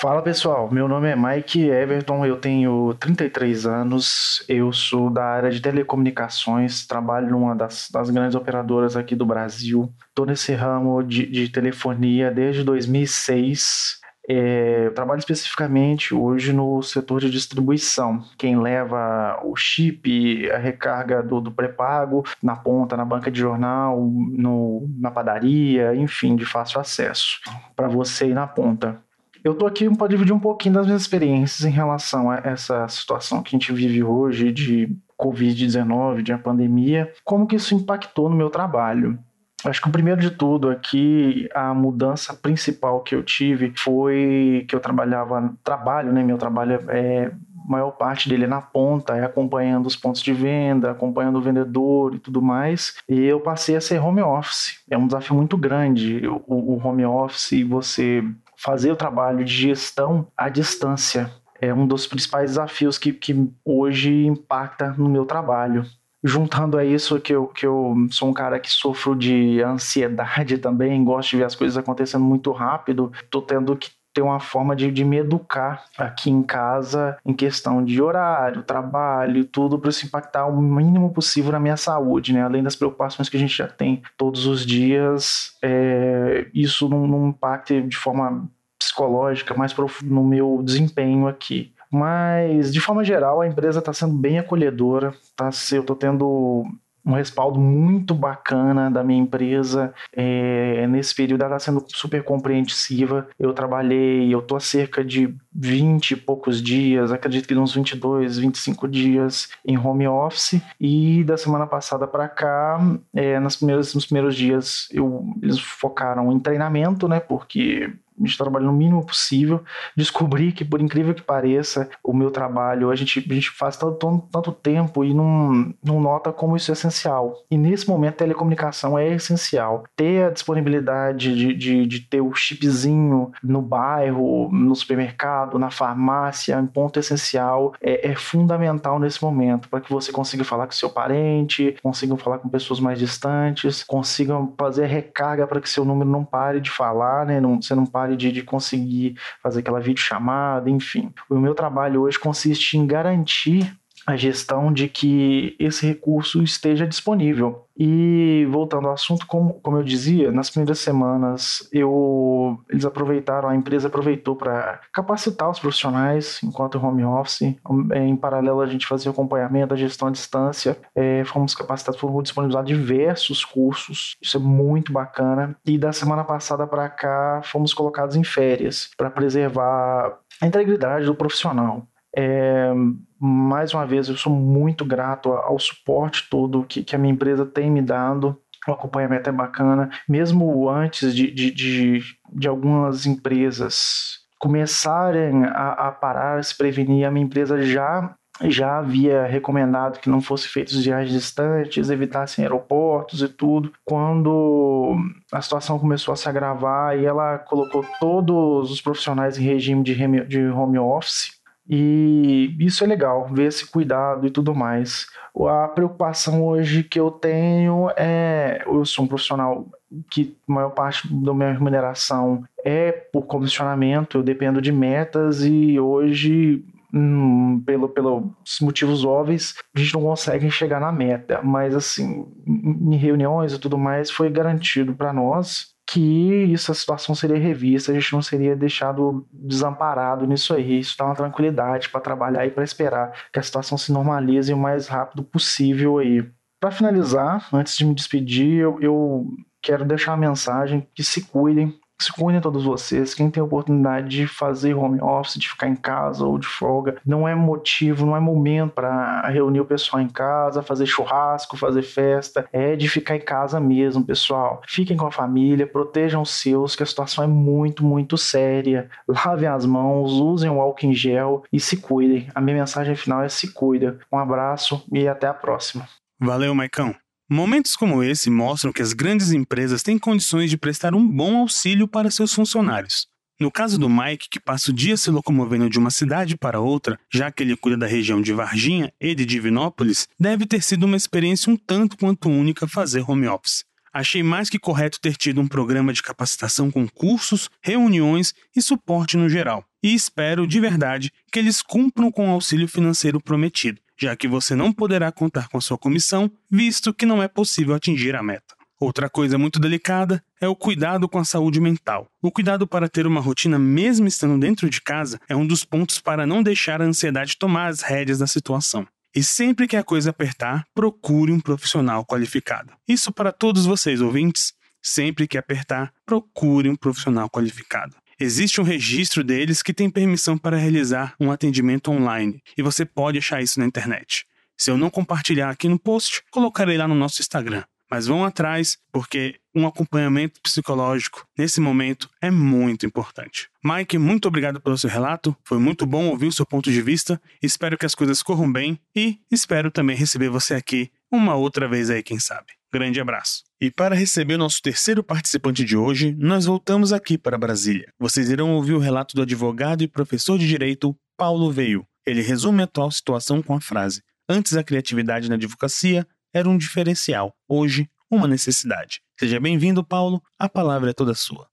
Fala 0.00 0.20
pessoal, 0.22 0.70
meu 0.70 0.88
nome 0.88 1.08
é 1.08 1.16
Mike 1.16 1.68
Everton, 1.68 2.26
eu 2.26 2.36
tenho 2.36 2.94
33 2.94 3.64
anos, 3.64 4.44
eu 4.48 4.72
sou 4.72 5.08
da 5.08 5.24
área 5.24 5.50
de 5.50 5.62
telecomunicações, 5.62 6.84
trabalho 6.86 7.30
numa 7.30 7.54
das, 7.54 7.88
das 7.90 8.10
grandes 8.10 8.34
operadoras 8.34 8.96
aqui 8.96 9.14
do 9.14 9.24
Brasil, 9.24 9.90
estou 10.08 10.26
nesse 10.26 10.52
ramo 10.52 11.02
de, 11.02 11.26
de 11.26 11.48
telefonia 11.48 12.30
desde 12.30 12.64
2006. 12.64 14.00
É, 14.28 14.86
eu 14.86 14.94
trabalho 14.94 15.18
especificamente 15.18 16.14
hoje 16.14 16.52
no 16.52 16.82
setor 16.82 17.20
de 17.20 17.30
distribuição. 17.30 18.24
Quem 18.38 18.58
leva 18.58 19.38
o 19.44 19.54
chip, 19.54 20.50
a 20.50 20.58
recarga 20.58 21.22
do, 21.22 21.40
do 21.40 21.52
pré-pago 21.52 22.24
na 22.42 22.56
ponta, 22.56 22.96
na 22.96 23.04
banca 23.04 23.30
de 23.30 23.38
jornal, 23.38 24.00
no, 24.00 24.88
na 24.98 25.10
padaria, 25.10 25.94
enfim, 25.94 26.36
de 26.36 26.44
fácil 26.44 26.80
acesso 26.80 27.38
para 27.76 27.86
você 27.86 28.28
ir 28.28 28.34
na 28.34 28.46
ponta. 28.46 29.03
Eu 29.44 29.54
tô 29.54 29.66
aqui 29.66 29.94
para 29.94 30.08
dividir 30.08 30.32
um 30.32 30.40
pouquinho 30.40 30.76
das 30.76 30.86
minhas 30.86 31.02
experiências 31.02 31.66
em 31.66 31.70
relação 31.70 32.30
a 32.30 32.36
essa 32.36 32.88
situação 32.88 33.42
que 33.42 33.54
a 33.54 33.58
gente 33.58 33.74
vive 33.74 34.02
hoje 34.02 34.50
de 34.50 34.96
Covid-19, 35.20 36.22
de 36.22 36.32
a 36.32 36.38
pandemia, 36.38 37.12
como 37.22 37.46
que 37.46 37.56
isso 37.56 37.74
impactou 37.74 38.30
no 38.30 38.36
meu 38.36 38.48
trabalho. 38.48 39.18
Acho 39.62 39.82
que 39.82 39.88
o 39.88 39.92
primeiro 39.92 40.18
de 40.18 40.30
tudo 40.30 40.70
aqui, 40.70 41.46
a 41.54 41.74
mudança 41.74 42.32
principal 42.32 43.02
que 43.02 43.14
eu 43.14 43.22
tive 43.22 43.74
foi 43.76 44.64
que 44.66 44.74
eu 44.74 44.80
trabalhava, 44.80 45.54
trabalho, 45.62 46.10
né? 46.10 46.22
Meu 46.22 46.38
trabalho 46.38 46.80
é 46.88 47.30
maior 47.66 47.92
parte 47.92 48.28
dele 48.28 48.44
é 48.44 48.46
na 48.48 48.60
ponta, 48.60 49.16
é 49.16 49.24
acompanhando 49.24 49.86
os 49.86 49.96
pontos 49.96 50.22
de 50.22 50.32
venda, 50.32 50.90
acompanhando 50.90 51.36
o 51.36 51.42
vendedor 51.42 52.14
e 52.14 52.18
tudo 52.18 52.42
mais. 52.42 52.96
E 53.08 53.22
eu 53.22 53.40
passei 53.40 53.76
a 53.76 53.80
ser 53.80 54.00
home 54.00 54.20
office. 54.20 54.82
É 54.90 54.98
um 54.98 55.06
desafio 55.06 55.34
muito 55.34 55.56
grande 55.56 56.26
o, 56.26 56.42
o 56.46 56.86
home 56.86 57.04
office, 57.04 57.62
você 57.66 58.22
fazer 58.56 58.92
o 58.92 58.96
trabalho 58.96 59.44
de 59.44 59.52
gestão 59.52 60.26
à 60.36 60.48
distância. 60.48 61.30
É 61.60 61.72
um 61.72 61.86
dos 61.86 62.06
principais 62.06 62.50
desafios 62.50 62.98
que, 62.98 63.12
que 63.12 63.48
hoje 63.64 64.26
impacta 64.26 64.92
no 64.98 65.08
meu 65.08 65.24
trabalho 65.24 65.84
juntando 66.24 66.78
a 66.78 66.84
isso 66.84 67.20
que 67.20 67.34
eu, 67.34 67.46
que 67.46 67.66
eu 67.66 67.94
sou 68.10 68.30
um 68.30 68.32
cara 68.32 68.58
que 68.58 68.70
sofro 68.70 69.14
de 69.14 69.60
ansiedade 69.60 70.56
também, 70.58 71.04
gosto 71.04 71.30
de 71.30 71.36
ver 71.36 71.44
as 71.44 71.54
coisas 71.54 71.76
acontecendo 71.76 72.24
muito 72.24 72.50
rápido, 72.50 73.12
tô 73.30 73.42
tendo 73.42 73.76
que 73.76 73.90
ter 74.14 74.22
uma 74.22 74.38
forma 74.38 74.76
de, 74.76 74.90
de 74.92 75.04
me 75.04 75.18
educar 75.18 75.84
aqui 75.98 76.30
em 76.30 76.42
casa 76.42 77.18
em 77.26 77.34
questão 77.34 77.84
de 77.84 78.00
horário, 78.00 78.62
trabalho, 78.62 79.44
tudo 79.44 79.78
para 79.78 79.90
isso 79.90 80.06
impactar 80.06 80.46
o 80.46 80.62
mínimo 80.62 81.12
possível 81.12 81.50
na 81.50 81.58
minha 81.58 81.76
saúde, 81.76 82.32
né? 82.32 82.42
Além 82.42 82.62
das 82.62 82.76
preocupações 82.76 83.28
que 83.28 83.36
a 83.36 83.40
gente 83.40 83.56
já 83.56 83.66
tem 83.66 84.02
todos 84.16 84.46
os 84.46 84.64
dias, 84.64 85.56
é, 85.62 86.46
isso 86.54 86.88
não, 86.88 87.06
não 87.08 87.28
impacte 87.28 87.82
de 87.82 87.96
forma 87.96 88.48
psicológica 88.78 89.54
mais 89.54 89.74
no 90.02 90.22
meu 90.22 90.62
desempenho 90.62 91.26
aqui. 91.26 91.74
Mas, 91.90 92.72
de 92.72 92.80
forma 92.80 93.04
geral, 93.04 93.40
a 93.40 93.46
empresa 93.46 93.78
está 93.78 93.92
sendo 93.92 94.14
bem 94.14 94.38
acolhedora. 94.38 95.12
Tá, 95.36 95.50
eu 95.72 95.80
estou 95.80 95.94
tendo 95.94 96.64
um 97.04 97.12
respaldo 97.12 97.60
muito 97.60 98.14
bacana 98.14 98.90
da 98.90 99.04
minha 99.04 99.20
empresa. 99.20 99.92
É, 100.12 100.86
nesse 100.86 101.14
período 101.14 101.42
ela 101.44 101.56
está 101.56 101.70
sendo 101.70 101.84
super 101.88 102.22
compreensiva. 102.22 103.28
Eu 103.38 103.52
trabalhei, 103.52 104.32
eu 104.32 104.38
estou 104.38 104.56
há 104.56 104.60
cerca 104.60 105.04
de 105.04 105.34
20 105.52 106.12
e 106.12 106.16
poucos 106.16 106.62
dias, 106.62 107.12
acredito 107.12 107.46
que 107.46 107.54
uns 107.54 107.74
22, 107.74 108.38
25 108.38 108.88
dias 108.88 109.48
em 109.66 109.78
home 109.78 110.08
office. 110.08 110.60
E 110.80 111.22
da 111.24 111.36
semana 111.36 111.66
passada 111.66 112.06
para 112.06 112.28
cá, 112.28 112.80
é, 113.14 113.38
nas 113.38 113.56
primeiras, 113.56 113.94
nos 113.94 114.06
primeiros 114.06 114.34
dias, 114.34 114.88
eu, 114.90 115.24
eles 115.42 115.58
focaram 115.58 116.32
em 116.32 116.38
treinamento, 116.38 117.06
né? 117.08 117.20
Porque 117.20 117.92
a 118.18 118.24
gente 118.26 118.38
trabalha 118.38 118.64
no 118.66 118.72
mínimo 118.72 119.04
possível. 119.04 119.62
Descobri 119.96 120.52
que, 120.52 120.64
por 120.64 120.80
incrível 120.80 121.14
que 121.14 121.22
pareça, 121.22 121.88
o 122.02 122.12
meu 122.12 122.30
trabalho, 122.30 122.90
a 122.90 122.96
gente, 122.96 123.24
a 123.28 123.34
gente 123.34 123.50
faz 123.50 123.76
tanto, 123.76 124.22
tanto 124.30 124.52
tempo 124.52 125.04
e 125.04 125.12
não, 125.12 125.74
não 125.82 126.00
nota 126.00 126.32
como 126.32 126.56
isso 126.56 126.70
é 126.70 126.74
essencial. 126.74 127.34
E 127.50 127.58
nesse 127.58 127.88
momento, 127.88 128.16
telecomunicação 128.16 128.98
é 128.98 129.08
essencial. 129.14 129.84
Ter 129.96 130.24
a 130.24 130.30
disponibilidade 130.30 131.34
de, 131.34 131.54
de, 131.54 131.86
de 131.86 132.00
ter 132.00 132.20
o 132.20 132.34
chipzinho 132.34 133.32
no 133.42 133.60
bairro, 133.60 134.48
no 134.52 134.74
supermercado, 134.74 135.58
na 135.58 135.70
farmácia, 135.70 136.58
em 136.58 136.66
ponto 136.66 136.98
essencial, 136.98 137.74
é, 137.80 138.10
é 138.10 138.14
fundamental 138.14 138.98
nesse 138.98 139.22
momento 139.22 139.68
para 139.68 139.80
que 139.80 139.92
você 139.92 140.12
consiga 140.12 140.44
falar 140.44 140.66
com 140.66 140.72
seu 140.72 140.90
parente, 140.90 141.76
consiga 141.82 142.16
falar 142.16 142.38
com 142.38 142.48
pessoas 142.48 142.80
mais 142.80 142.98
distantes, 142.98 143.82
consiga 143.82 144.34
fazer 144.58 144.86
recarga 144.86 145.46
para 145.46 145.60
que 145.60 145.68
seu 145.68 145.84
número 145.84 146.08
não 146.08 146.24
pare 146.24 146.60
de 146.60 146.70
falar, 146.70 147.26
né? 147.26 147.40
Não, 147.40 147.60
você 147.60 147.74
não 147.74 147.86
pare 147.86 148.03
trabalho 148.04 148.16
de, 148.16 148.30
de 148.30 148.42
conseguir 148.42 149.16
fazer 149.42 149.60
aquela 149.60 149.80
videochamada, 149.80 150.68
enfim. 150.68 151.12
O 151.28 151.38
meu 151.38 151.54
trabalho 151.54 152.02
hoje 152.02 152.18
consiste 152.18 152.76
em 152.76 152.86
garantir 152.86 153.74
a 154.06 154.16
gestão 154.16 154.72
de 154.72 154.88
que 154.88 155.56
esse 155.58 155.86
recurso 155.86 156.42
esteja 156.42 156.86
disponível. 156.86 157.64
E 157.76 158.46
voltando 158.50 158.86
ao 158.86 158.94
assunto, 158.94 159.26
como, 159.26 159.54
como 159.54 159.78
eu 159.78 159.82
dizia, 159.82 160.30
nas 160.30 160.48
primeiras 160.48 160.78
semanas 160.78 161.68
eu, 161.72 162.58
eles 162.70 162.84
aproveitaram, 162.84 163.48
a 163.48 163.56
empresa 163.56 163.88
aproveitou 163.88 164.36
para 164.36 164.80
capacitar 164.92 165.50
os 165.50 165.58
profissionais 165.58 166.40
enquanto 166.44 166.78
home 166.78 167.04
office. 167.04 167.56
Em 167.94 168.16
paralelo, 168.16 168.60
a 168.60 168.66
gente 168.66 168.86
fazia 168.86 169.10
acompanhamento, 169.10 169.74
a 169.74 169.76
gestão 169.76 170.08
à 170.08 170.10
distância. 170.10 170.76
É, 170.94 171.24
fomos 171.24 171.54
capacitados, 171.54 171.98
foram 171.98 172.22
disponibilizados 172.22 172.68
diversos 172.68 173.44
cursos, 173.44 174.16
isso 174.22 174.36
é 174.36 174.40
muito 174.40 174.92
bacana. 174.92 175.56
E 175.66 175.76
da 175.76 175.92
semana 175.92 176.22
passada 176.22 176.66
para 176.66 176.88
cá, 176.88 177.40
fomos 177.42 177.74
colocados 177.74 178.14
em 178.14 178.22
férias 178.22 178.90
para 178.96 179.10
preservar 179.10 180.18
a 180.40 180.46
integridade 180.46 181.06
do 181.06 181.14
profissional. 181.14 181.86
É, 182.16 182.72
mais 183.18 183.74
uma 183.74 183.86
vez, 183.86 184.08
eu 184.08 184.16
sou 184.16 184.32
muito 184.32 184.84
grato 184.84 185.32
ao 185.32 185.58
suporte 185.58 186.28
todo 186.30 186.64
que, 186.64 186.82
que 186.84 186.94
a 186.94 186.98
minha 186.98 187.12
empresa 187.12 187.44
tem 187.44 187.70
me 187.70 187.82
dado. 187.82 188.38
O 188.66 188.72
acompanhamento 188.72 189.28
é 189.28 189.32
bacana. 189.32 189.90
Mesmo 190.08 190.68
antes 190.68 191.14
de, 191.14 191.30
de, 191.30 191.50
de, 191.50 192.02
de 192.32 192.48
algumas 192.48 193.06
empresas 193.06 194.20
começarem 194.38 195.44
a, 195.44 195.88
a 195.88 195.92
parar, 195.92 196.42
se 196.44 196.56
prevenir, 196.56 197.06
a 197.06 197.10
minha 197.10 197.24
empresa 197.24 197.62
já 197.62 198.14
já 198.42 198.78
havia 198.78 199.24
recomendado 199.26 200.00
que 200.00 200.10
não 200.10 200.20
fossem 200.20 200.50
feitos 200.50 200.84
viagens 200.84 201.12
distantes, 201.12 201.88
evitassem 201.88 202.44
aeroportos 202.44 203.22
e 203.22 203.28
tudo. 203.28 203.72
Quando 203.84 204.96
a 205.32 205.40
situação 205.40 205.78
começou 205.78 206.12
a 206.12 206.16
se 206.16 206.28
agravar 206.28 206.98
e 206.98 207.04
ela 207.04 207.38
colocou 207.38 207.84
todos 208.00 208.72
os 208.72 208.80
profissionais 208.80 209.38
em 209.38 209.44
regime 209.44 209.84
de 209.84 210.48
home 210.48 210.78
office, 210.78 211.30
e 211.68 212.56
isso 212.60 212.84
é 212.84 212.86
legal, 212.86 213.28
ver 213.32 213.46
esse 213.46 213.66
cuidado 213.66 214.26
e 214.26 214.30
tudo 214.30 214.54
mais. 214.54 215.06
A 215.48 215.68
preocupação 215.68 216.44
hoje 216.44 216.82
que 216.84 217.00
eu 217.00 217.10
tenho 217.10 217.90
é. 217.96 218.62
Eu 218.66 218.84
sou 218.84 219.04
um 219.04 219.08
profissional 219.08 219.66
que 220.10 220.36
a 220.48 220.52
maior 220.52 220.70
parte 220.70 221.12
da 221.12 221.32
minha 221.32 221.52
remuneração 221.52 222.44
é 222.64 222.92
por 222.92 223.22
comissionamento, 223.26 224.18
eu 224.18 224.22
dependo 224.22 224.60
de 224.60 224.72
metas 224.72 225.44
e 225.44 225.78
hoje 225.78 226.64
Hum, 226.96 227.60
pelo, 227.66 227.88
pelos 227.88 228.22
motivos 228.60 229.04
óbvios, 229.04 229.56
a 229.74 229.80
gente 229.80 229.94
não 229.94 230.02
consegue 230.02 230.48
chegar 230.48 230.80
na 230.80 230.92
meta. 230.92 231.42
Mas, 231.42 231.74
assim, 231.74 232.24
em 232.46 232.96
reuniões 232.96 233.52
e 233.52 233.58
tudo 233.58 233.76
mais, 233.76 234.12
foi 234.12 234.30
garantido 234.30 234.94
para 234.94 235.12
nós 235.12 235.73
que 235.86 236.52
essa 236.52 236.72
situação 236.72 237.14
seria 237.14 237.38
revista, 237.38 237.92
a 237.92 237.94
gente 237.94 238.12
não 238.12 238.22
seria 238.22 238.56
deixado 238.56 239.26
desamparado 239.32 240.26
nisso 240.26 240.54
aí. 240.54 240.78
Isso 240.78 240.96
dá 240.98 241.04
uma 241.04 241.14
tranquilidade 241.14 241.88
para 241.88 242.00
trabalhar 242.00 242.46
e 242.46 242.50
para 242.50 242.64
esperar 242.64 243.12
que 243.32 243.38
a 243.38 243.42
situação 243.42 243.76
se 243.76 243.92
normalize 243.92 244.52
o 244.52 244.56
mais 244.56 244.88
rápido 244.88 245.22
possível 245.22 245.98
aí. 245.98 246.28
Para 246.60 246.70
finalizar, 246.70 247.46
antes 247.52 247.76
de 247.76 247.84
me 247.84 247.94
despedir, 247.94 248.60
eu, 248.60 248.80
eu 248.80 249.26
quero 249.60 249.84
deixar 249.84 250.12
uma 250.12 250.28
mensagem 250.28 250.86
que 250.94 251.04
se 251.04 251.22
cuidem, 251.26 251.78
se 252.04 252.12
cuidem 252.12 252.40
todos 252.40 252.64
vocês. 252.64 253.14
Quem 253.14 253.30
tem 253.30 253.40
a 253.40 253.44
oportunidade 253.44 254.08
de 254.08 254.26
fazer 254.26 254.74
home 254.74 255.00
office, 255.00 255.38
de 255.38 255.48
ficar 255.48 255.68
em 255.68 255.76
casa 255.76 256.24
ou 256.24 256.38
de 256.38 256.46
folga, 256.46 256.96
não 257.04 257.26
é 257.26 257.34
motivo, 257.34 258.06
não 258.06 258.16
é 258.16 258.20
momento 258.20 258.72
para 258.72 259.26
reunir 259.28 259.60
o 259.60 259.64
pessoal 259.64 260.02
em 260.02 260.08
casa, 260.08 260.62
fazer 260.62 260.86
churrasco, 260.86 261.56
fazer 261.56 261.82
festa. 261.82 262.46
É 262.52 262.76
de 262.76 262.88
ficar 262.88 263.16
em 263.16 263.20
casa 263.20 263.58
mesmo, 263.60 264.04
pessoal. 264.04 264.62
Fiquem 264.66 264.96
com 264.96 265.06
a 265.06 265.12
família, 265.12 265.66
protejam 265.66 266.22
os 266.22 266.30
seus, 266.30 266.76
que 266.76 266.82
a 266.82 266.86
situação 266.86 267.24
é 267.24 267.26
muito, 267.26 267.84
muito 267.84 268.16
séria. 268.16 268.88
Lavem 269.08 269.48
as 269.48 269.64
mãos, 269.64 270.12
usem 270.12 270.50
o 270.50 270.60
álcool 270.60 270.86
em 270.86 270.94
gel 270.94 271.44
e 271.52 271.58
se 271.60 271.76
cuidem. 271.76 272.28
A 272.34 272.40
minha 272.40 272.58
mensagem 272.58 272.94
final 272.94 273.22
é 273.22 273.28
se 273.28 273.52
cuida. 273.52 273.98
Um 274.12 274.18
abraço 274.18 274.84
e 274.92 275.08
até 275.08 275.26
a 275.26 275.34
próxima. 275.34 275.88
Valeu, 276.20 276.54
Maicão. 276.54 276.94
Momentos 277.30 277.74
como 277.74 278.02
esse 278.02 278.28
mostram 278.28 278.70
que 278.70 278.82
as 278.82 278.92
grandes 278.92 279.32
empresas 279.32 279.82
têm 279.82 279.98
condições 279.98 280.50
de 280.50 280.58
prestar 280.58 280.94
um 280.94 281.08
bom 281.08 281.38
auxílio 281.38 281.88
para 281.88 282.10
seus 282.10 282.34
funcionários. 282.34 283.06
No 283.40 283.50
caso 283.50 283.78
do 283.78 283.88
Mike, 283.88 284.28
que 284.30 284.38
passa 284.38 284.70
o 284.70 284.74
dia 284.74 284.94
se 284.94 285.10
locomovendo 285.10 285.70
de 285.70 285.78
uma 285.78 285.90
cidade 285.90 286.36
para 286.36 286.60
outra, 286.60 286.98
já 287.10 287.32
que 287.32 287.42
ele 287.42 287.56
cuida 287.56 287.78
da 287.78 287.86
região 287.86 288.20
de 288.20 288.34
Varginha 288.34 288.92
e 289.00 289.14
de 289.14 289.24
Divinópolis, 289.24 290.06
deve 290.20 290.44
ter 290.44 290.62
sido 290.62 290.84
uma 290.84 290.98
experiência 290.98 291.50
um 291.50 291.56
tanto 291.56 291.96
quanto 291.96 292.28
única 292.28 292.68
fazer 292.68 293.02
home 293.08 293.26
office. 293.26 293.64
Achei 293.90 294.22
mais 294.22 294.50
que 294.50 294.58
correto 294.58 295.00
ter 295.00 295.16
tido 295.16 295.40
um 295.40 295.48
programa 295.48 295.94
de 295.94 296.02
capacitação 296.02 296.70
com 296.70 296.86
cursos, 296.86 297.48
reuniões 297.62 298.34
e 298.54 298.60
suporte 298.60 299.16
no 299.16 299.30
geral. 299.30 299.64
E 299.82 299.94
espero, 299.94 300.46
de 300.46 300.60
verdade, 300.60 301.10
que 301.32 301.38
eles 301.38 301.62
cumpram 301.62 302.12
com 302.12 302.28
o 302.28 302.32
auxílio 302.32 302.68
financeiro 302.68 303.18
prometido 303.18 303.80
já 303.98 304.16
que 304.16 304.28
você 304.28 304.54
não 304.54 304.72
poderá 304.72 305.10
contar 305.12 305.48
com 305.48 305.58
a 305.58 305.60
sua 305.60 305.78
comissão, 305.78 306.30
visto 306.50 306.92
que 306.92 307.06
não 307.06 307.22
é 307.22 307.28
possível 307.28 307.74
atingir 307.74 308.14
a 308.14 308.22
meta. 308.22 308.54
Outra 308.80 309.08
coisa 309.08 309.38
muito 309.38 309.60
delicada 309.60 310.22
é 310.40 310.48
o 310.48 310.56
cuidado 310.56 311.08
com 311.08 311.18
a 311.18 311.24
saúde 311.24 311.60
mental. 311.60 312.06
O 312.20 312.30
cuidado 312.30 312.66
para 312.66 312.88
ter 312.88 313.06
uma 313.06 313.20
rotina 313.20 313.58
mesmo 313.58 314.06
estando 314.06 314.38
dentro 314.38 314.68
de 314.68 314.80
casa 314.80 315.20
é 315.28 315.34
um 315.34 315.46
dos 315.46 315.64
pontos 315.64 316.00
para 316.00 316.26
não 316.26 316.42
deixar 316.42 316.82
a 316.82 316.84
ansiedade 316.84 317.38
tomar 317.38 317.68
as 317.68 317.80
rédeas 317.80 318.18
da 318.18 318.26
situação. 318.26 318.86
E 319.14 319.22
sempre 319.22 319.68
que 319.68 319.76
a 319.76 319.84
coisa 319.84 320.10
apertar, 320.10 320.66
procure 320.74 321.30
um 321.30 321.38
profissional 321.38 322.04
qualificado. 322.04 322.72
Isso 322.86 323.12
para 323.12 323.30
todos 323.30 323.64
vocês 323.64 324.00
ouvintes. 324.00 324.52
Sempre 324.82 325.26
que 325.26 325.38
apertar, 325.38 325.92
procure 326.04 326.68
um 326.68 326.76
profissional 326.76 327.30
qualificado. 327.30 327.96
Existe 328.18 328.60
um 328.60 328.64
registro 328.64 329.24
deles 329.24 329.62
que 329.62 329.74
tem 329.74 329.90
permissão 329.90 330.38
para 330.38 330.56
realizar 330.56 331.14
um 331.20 331.30
atendimento 331.30 331.90
online 331.90 332.42
e 332.56 332.62
você 332.62 332.84
pode 332.84 333.18
achar 333.18 333.42
isso 333.42 333.58
na 333.58 333.66
internet. 333.66 334.24
Se 334.56 334.70
eu 334.70 334.76
não 334.76 334.90
compartilhar 334.90 335.50
aqui 335.50 335.68
no 335.68 335.78
post, 335.78 336.22
colocarei 336.30 336.76
lá 336.76 336.86
no 336.86 336.94
nosso 336.94 337.20
Instagram. 337.20 337.64
Mas 337.90 338.06
vão 338.06 338.24
atrás, 338.24 338.78
porque 338.90 339.36
um 339.54 339.66
acompanhamento 339.66 340.40
psicológico 340.42 341.26
nesse 341.38 341.60
momento 341.60 342.08
é 342.20 342.30
muito 342.30 342.86
importante. 342.86 343.48
Mike, 343.62 343.98
muito 343.98 344.26
obrigado 344.26 344.60
pelo 344.60 344.78
seu 344.78 344.90
relato. 344.90 345.36
Foi 345.44 345.58
muito 345.58 345.86
bom 345.86 346.06
ouvir 346.08 346.26
o 346.26 346.32
seu 346.32 346.46
ponto 346.46 346.72
de 346.72 346.82
vista. 346.82 347.20
Espero 347.42 347.78
que 347.78 347.86
as 347.86 347.94
coisas 347.94 348.22
corram 348.22 348.50
bem 348.50 348.80
e 348.96 349.18
espero 349.30 349.70
também 349.70 349.96
receber 349.96 350.28
você 350.28 350.54
aqui 350.54 350.90
uma 351.10 351.34
outra 351.34 351.68
vez 351.68 351.90
aí, 351.90 352.02
quem 352.02 352.18
sabe. 352.18 352.52
Grande 352.72 353.00
abraço. 353.00 353.44
E 353.64 353.70
para 353.70 353.94
receber 353.94 354.34
o 354.34 354.38
nosso 354.38 354.60
terceiro 354.60 355.02
participante 355.02 355.64
de 355.64 355.74
hoje, 355.74 356.14
nós 356.18 356.44
voltamos 356.44 356.92
aqui 356.92 357.16
para 357.16 357.38
Brasília. 357.38 357.90
Vocês 357.98 358.28
irão 358.28 358.52
ouvir 358.52 358.74
o 358.74 358.78
relato 358.78 359.16
do 359.16 359.22
advogado 359.22 359.82
e 359.82 359.88
professor 359.88 360.38
de 360.38 360.46
direito 360.46 360.94
Paulo 361.16 361.50
Veio. 361.50 361.86
Ele 362.06 362.20
resume 362.20 362.60
a 362.60 362.64
atual 362.64 362.90
situação 362.90 363.40
com 363.40 363.54
a 363.54 363.60
frase: 363.62 364.02
Antes 364.28 364.54
a 364.54 364.62
criatividade 364.62 365.30
na 365.30 365.36
advocacia 365.36 366.06
era 366.30 366.46
um 366.46 366.58
diferencial, 366.58 367.34
hoje, 367.48 367.88
uma 368.10 368.28
necessidade. 368.28 369.00
Seja 369.18 369.40
bem-vindo, 369.40 369.82
Paulo, 369.82 370.22
a 370.38 370.46
palavra 370.46 370.90
é 370.90 370.92
toda 370.92 371.14
sua. 371.14 371.48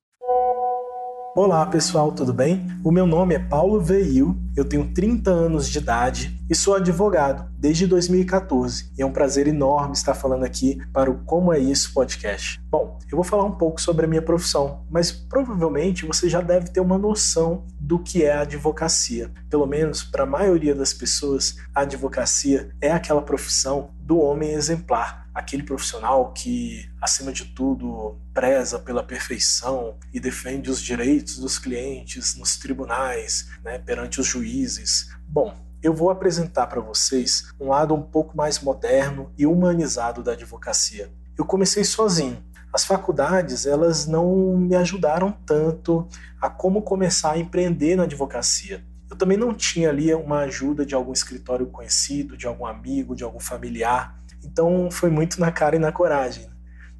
Olá 1.33 1.65
pessoal, 1.65 2.11
tudo 2.11 2.33
bem? 2.33 2.67
O 2.83 2.91
meu 2.91 3.07
nome 3.07 3.33
é 3.33 3.39
Paulo 3.39 3.79
Veil, 3.79 4.35
eu 4.53 4.65
tenho 4.65 4.93
30 4.93 5.31
anos 5.31 5.69
de 5.69 5.77
idade 5.77 6.37
e 6.49 6.53
sou 6.53 6.75
advogado 6.75 7.49
desde 7.57 7.87
2014. 7.87 8.91
E 8.97 9.01
é 9.01 9.05
um 9.05 9.13
prazer 9.13 9.47
enorme 9.47 9.93
estar 9.93 10.13
falando 10.13 10.43
aqui 10.43 10.81
para 10.91 11.09
o 11.09 11.19
Como 11.19 11.53
é 11.53 11.57
Isso 11.57 11.93
podcast. 11.93 12.61
Bom, 12.69 12.99
eu 13.09 13.15
vou 13.15 13.23
falar 13.23 13.45
um 13.45 13.53
pouco 13.53 13.79
sobre 13.79 14.05
a 14.05 14.09
minha 14.09 14.21
profissão, 14.21 14.85
mas 14.91 15.09
provavelmente 15.09 16.05
você 16.05 16.27
já 16.27 16.41
deve 16.41 16.69
ter 16.69 16.81
uma 16.81 16.97
noção 16.97 17.63
do 17.79 17.97
que 17.97 18.25
é 18.25 18.33
a 18.33 18.41
advocacia. 18.41 19.31
Pelo 19.49 19.65
menos 19.65 20.03
para 20.03 20.23
a 20.23 20.27
maioria 20.27 20.75
das 20.75 20.93
pessoas, 20.93 21.55
a 21.73 21.81
advocacia 21.81 22.71
é 22.81 22.91
aquela 22.91 23.21
profissão 23.21 23.91
do 24.01 24.19
homem 24.19 24.51
exemplar 24.51 25.20
aquele 25.33 25.63
profissional 25.63 26.31
que, 26.33 26.89
acima 27.01 27.31
de 27.31 27.45
tudo, 27.45 28.19
preza 28.33 28.79
pela 28.79 29.03
perfeição 29.03 29.97
e 30.13 30.19
defende 30.19 30.69
os 30.69 30.81
direitos 30.81 31.37
dos 31.37 31.57
clientes 31.57 32.35
nos 32.35 32.57
tribunais, 32.57 33.47
né, 33.63 33.79
perante 33.79 34.19
os 34.19 34.27
juízes. 34.27 35.09
Bom, 35.27 35.55
eu 35.81 35.93
vou 35.93 36.09
apresentar 36.09 36.67
para 36.67 36.79
vocês 36.79 37.53
um 37.59 37.69
lado 37.69 37.95
um 37.95 38.01
pouco 38.01 38.37
mais 38.37 38.59
moderno 38.59 39.31
e 39.37 39.47
humanizado 39.47 40.21
da 40.21 40.33
advocacia. 40.33 41.11
Eu 41.37 41.45
comecei 41.45 41.83
sozinho. 41.83 42.43
As 42.71 42.85
faculdades, 42.85 43.65
elas 43.65 44.05
não 44.05 44.55
me 44.55 44.75
ajudaram 44.75 45.31
tanto 45.45 46.07
a 46.39 46.49
como 46.49 46.81
começar 46.81 47.31
a 47.31 47.37
empreender 47.37 47.95
na 47.95 48.03
advocacia. 48.03 48.83
Eu 49.09 49.17
também 49.17 49.37
não 49.37 49.53
tinha 49.53 49.89
ali 49.89 50.13
uma 50.13 50.39
ajuda 50.41 50.85
de 50.85 50.95
algum 50.95 51.11
escritório 51.11 51.65
conhecido, 51.65 52.37
de 52.37 52.47
algum 52.47 52.65
amigo, 52.65 53.13
de 53.13 53.25
algum 53.25 53.41
familiar. 53.41 54.20
Então 54.43 54.89
foi 54.91 55.09
muito 55.09 55.39
na 55.39 55.51
cara 55.51 55.75
e 55.75 55.79
na 55.79 55.91
coragem, 55.91 56.49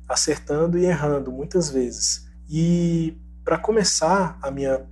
acertando 0.08 0.78
e 0.78 0.86
errando 0.86 1.32
muitas 1.32 1.70
vezes. 1.70 2.28
E 2.50 3.18
para 3.44 3.58
começar 3.58 4.38
a 4.42 4.52
minha, 4.52 4.86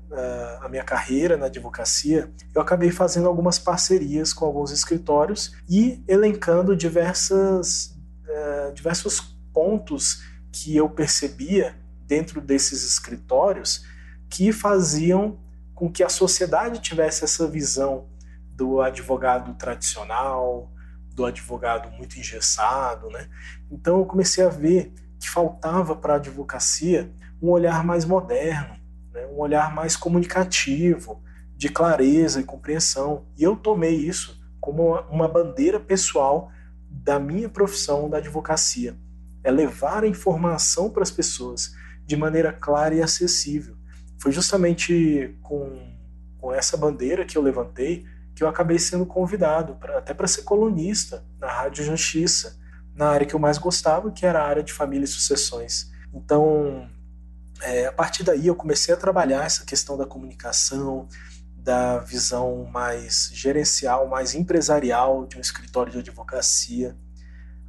a 0.62 0.70
minha 0.70 0.84
carreira 0.84 1.38
na 1.38 1.46
advocacia, 1.46 2.32
eu 2.54 2.62
acabei 2.62 2.92
fazendo 2.92 3.28
algumas 3.28 3.60
parcerias 3.60 4.34
com 4.34 4.46
alguns 4.46 4.72
escritórios 4.72 5.56
e 5.70 6.04
elencando 6.08 6.76
diversas, 6.76 7.96
uh, 8.26 8.74
diversos 8.74 9.38
pontos 9.54 10.24
que 10.52 10.76
eu 10.76 10.90
percebia 10.90 11.76
dentro 12.06 12.42
desses 12.42 12.84
escritórios 12.84 13.86
que 14.30 14.52
faziam 14.52 15.40
com 15.76 15.92
que 15.92 16.04
a 16.04 16.10
sociedade 16.10 16.82
tivesse 16.82 17.24
essa 17.24 17.48
visão 17.48 18.08
do 18.56 18.82
advogado 18.82 19.54
tradicional, 19.54 20.72
do 21.20 21.26
advogado 21.26 21.92
muito 21.92 22.18
engessado, 22.18 23.10
né? 23.10 23.28
Então 23.70 24.00
eu 24.00 24.06
comecei 24.06 24.42
a 24.42 24.48
ver 24.48 24.94
que 25.20 25.30
faltava 25.30 25.94
para 25.94 26.14
a 26.14 26.16
advocacia 26.16 27.12
um 27.42 27.50
olhar 27.50 27.84
mais 27.84 28.06
moderno, 28.06 28.78
né? 29.12 29.26
um 29.28 29.38
olhar 29.38 29.76
mais 29.76 29.98
comunicativo, 29.98 31.22
de 31.58 31.68
clareza 31.68 32.40
e 32.40 32.46
compreensão. 32.46 33.26
E 33.38 33.44
eu 33.44 33.58
tomei 33.58 33.96
isso 33.96 34.42
como 34.62 34.98
uma 35.12 35.28
bandeira 35.28 35.78
pessoal 35.78 36.50
da 36.90 37.20
minha 37.20 37.50
profissão 37.50 38.10
da 38.10 38.20
advocacia. 38.20 38.96
É 39.44 39.52
levar 39.52 40.06
a 40.06 40.08
informação 40.08 40.90
para 40.90 41.04
as 41.04 41.12
pessoas 41.12 41.74
de 42.06 42.16
maneira 42.16 42.54
clara 42.54 42.96
e 42.96 43.02
acessível. 43.02 43.76
Foi 44.22 44.32
justamente 44.32 45.38
com, 45.42 45.86
com 46.38 46.54
essa 46.54 46.78
bandeira 46.78 47.26
que 47.26 47.38
eu 47.38 47.42
levantei 47.42 48.06
que 48.40 48.44
eu 48.46 48.48
acabei 48.48 48.80
sendo 48.80 49.06
convidado 49.06 49.76
pra, 49.76 49.98
até 49.98 50.14
para 50.14 50.26
ser 50.26 50.44
colunista 50.44 51.26
na 51.38 51.52
Rádio 51.52 51.84
Justiça, 51.84 52.58
na 52.96 53.10
área 53.10 53.28
que 53.28 53.36
eu 53.36 53.40
mais 53.40 53.58
gostava, 53.58 54.10
que 54.12 54.26
era 54.26 54.42
a 54.42 54.48
área 54.48 54.64
de 54.64 54.72
família 54.72 55.04
e 55.04 55.08
sucessões. 55.10 55.92
Então, 56.14 56.90
é, 57.62 57.88
a 57.88 57.92
partir 57.92 58.24
daí 58.24 58.48
eu 58.48 58.56
comecei 58.56 58.94
a 58.94 58.98
trabalhar 58.98 59.44
essa 59.44 59.66
questão 59.66 59.98
da 59.98 60.06
comunicação, 60.06 61.06
da 61.54 62.00
visão 62.00 62.64
mais 62.72 63.30
gerencial, 63.34 64.08
mais 64.08 64.34
empresarial 64.34 65.28
de 65.28 65.36
um 65.36 65.42
escritório 65.42 65.92
de 65.92 66.00
advocacia, 66.00 66.96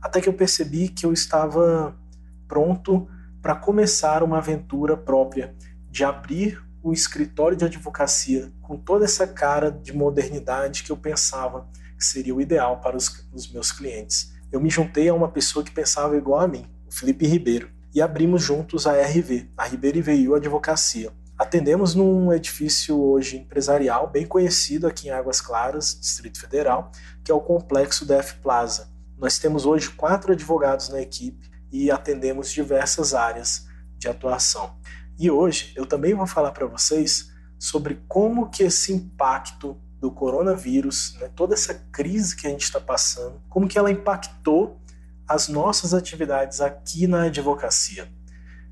até 0.00 0.20
que 0.20 0.28
eu 0.28 0.34
percebi 0.34 0.88
que 0.88 1.04
eu 1.04 1.12
estava 1.12 1.98
pronto 2.46 3.08
para 3.42 3.56
começar 3.56 4.22
uma 4.22 4.38
aventura 4.38 4.96
própria 4.96 5.52
de 5.90 6.04
abrir 6.04 6.64
o 6.80 6.92
escritório 6.92 7.56
de 7.56 7.64
advocacia 7.64 8.52
com 8.70 8.76
toda 8.76 9.04
essa 9.04 9.26
cara 9.26 9.68
de 9.68 9.92
modernidade 9.92 10.84
que 10.84 10.92
eu 10.92 10.96
pensava 10.96 11.68
que 11.98 12.04
seria 12.04 12.32
o 12.32 12.40
ideal 12.40 12.78
para 12.80 12.96
os, 12.96 13.28
os 13.32 13.50
meus 13.50 13.72
clientes. 13.72 14.32
Eu 14.52 14.60
me 14.60 14.70
juntei 14.70 15.08
a 15.08 15.14
uma 15.14 15.28
pessoa 15.28 15.64
que 15.64 15.72
pensava 15.72 16.16
igual 16.16 16.38
a 16.38 16.46
mim, 16.46 16.64
o 16.86 16.94
Felipe 16.94 17.26
Ribeiro, 17.26 17.68
e 17.92 18.00
abrimos 18.00 18.44
juntos 18.44 18.86
a 18.86 18.92
RV, 18.92 19.50
a 19.56 19.66
Ribeiro 19.66 19.98
e 19.98 20.02
Veio 20.02 20.36
Advocacia. 20.36 21.12
Atendemos 21.36 21.96
num 21.96 22.32
edifício 22.32 22.96
hoje 22.96 23.38
empresarial 23.38 24.08
bem 24.08 24.24
conhecido 24.24 24.86
aqui 24.86 25.08
em 25.08 25.10
Águas 25.10 25.40
Claras, 25.40 25.98
Distrito 26.00 26.40
Federal, 26.40 26.92
que 27.24 27.32
é 27.32 27.34
o 27.34 27.40
complexo 27.40 28.06
DF 28.06 28.36
Plaza. 28.36 28.88
Nós 29.18 29.36
temos 29.40 29.66
hoje 29.66 29.90
quatro 29.90 30.32
advogados 30.32 30.90
na 30.90 31.02
equipe 31.02 31.50
e 31.72 31.90
atendemos 31.90 32.52
diversas 32.52 33.14
áreas 33.14 33.66
de 33.98 34.06
atuação. 34.06 34.78
E 35.18 35.28
hoje 35.28 35.72
eu 35.74 35.84
também 35.84 36.14
vou 36.14 36.24
falar 36.24 36.52
para 36.52 36.66
vocês 36.66 37.29
sobre 37.60 38.02
como 38.08 38.48
que 38.48 38.62
esse 38.62 38.90
impacto 38.90 39.78
do 40.00 40.10
coronavírus, 40.10 41.14
né, 41.20 41.28
toda 41.36 41.52
essa 41.52 41.74
crise 41.92 42.34
que 42.34 42.46
a 42.46 42.50
gente 42.50 42.64
está 42.64 42.80
passando, 42.80 43.38
como 43.50 43.68
que 43.68 43.78
ela 43.78 43.90
impactou 43.90 44.80
as 45.28 45.46
nossas 45.46 45.92
atividades 45.92 46.62
aqui 46.62 47.06
na 47.06 47.24
advocacia. 47.24 48.10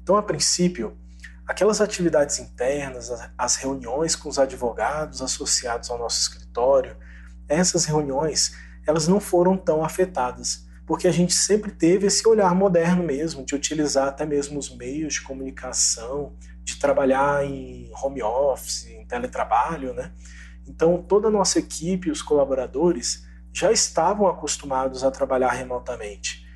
Então, 0.03 0.17
a 0.17 0.23
princípio, 0.23 0.97
aquelas 1.47 1.83
atividades 1.83 2.39
internas, 2.39 3.11
as 3.37 3.57
reuniões 3.57 4.17
com 4.17 4.31
os 4.31 4.39
advogados 4.39 5.21
associados 5.21 5.91
ao 5.91 5.99
nosso 5.99 6.23
escritório, 6.23 6.97
essas 7.47 7.85
reuniões, 7.85 8.57
elas 8.87 9.07
não 9.07 9.21
foram 9.21 9.55
tão 9.55 9.85
afetadas 9.85 10.67
porque 10.89 11.07
a 11.07 11.13
gente 11.13 11.35
sempre 11.35 11.71
teve 11.71 12.07
esse 12.07 12.27
olhar 12.27 12.55
moderno 12.55 13.05
mesmo, 13.05 13.45
de 13.45 13.55
utilizar 13.55 14.09
até 14.09 14.25
mesmo 14.25 14.59
os 14.59 14.75
meios 14.75 15.15
de 15.15 15.21
comunicação, 15.21 16.33
trabalhar 16.79 17.45
em 17.45 17.91
home 17.95 18.23
office, 18.23 18.87
em 18.87 19.07
teletrabalho, 19.07 19.95
né? 19.95 20.13
Então, 20.67 21.03
toda 21.03 21.29
a 21.29 21.31
nossa 21.31 21.59
equipe, 21.59 22.11
os 22.11 22.23
colaboradores, 22.23 23.27
já 23.53 23.73
estavam 23.73 24.29
acostumados 24.29 25.03
a 25.03 25.11
trabalhar 25.11 25.51
remotamente, 25.51 26.47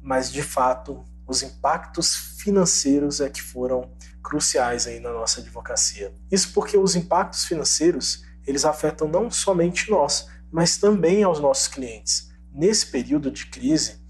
mas 0.00 0.32
de 0.32 0.42
fato, 0.42 1.04
os 1.26 1.42
impactos 1.42 2.36
financeiros 2.40 3.20
é 3.20 3.30
que 3.30 3.40
foram 3.40 3.90
cruciais 4.22 4.86
aí 4.86 4.98
na 4.98 5.12
nossa 5.12 5.40
advocacia. 5.40 6.14
Isso 6.30 6.52
porque 6.52 6.76
os 6.76 6.96
impactos 6.96 7.44
financeiros, 7.44 8.24
eles 8.46 8.64
afetam 8.64 9.08
não 9.08 9.30
somente 9.30 9.90
nós, 9.90 10.28
mas 10.50 10.76
também 10.76 11.22
aos 11.22 11.40
nossos 11.40 11.68
clientes 11.68 12.32
nesse 12.52 12.86
período 12.86 13.30
de 13.30 13.46
crise, 13.46 14.01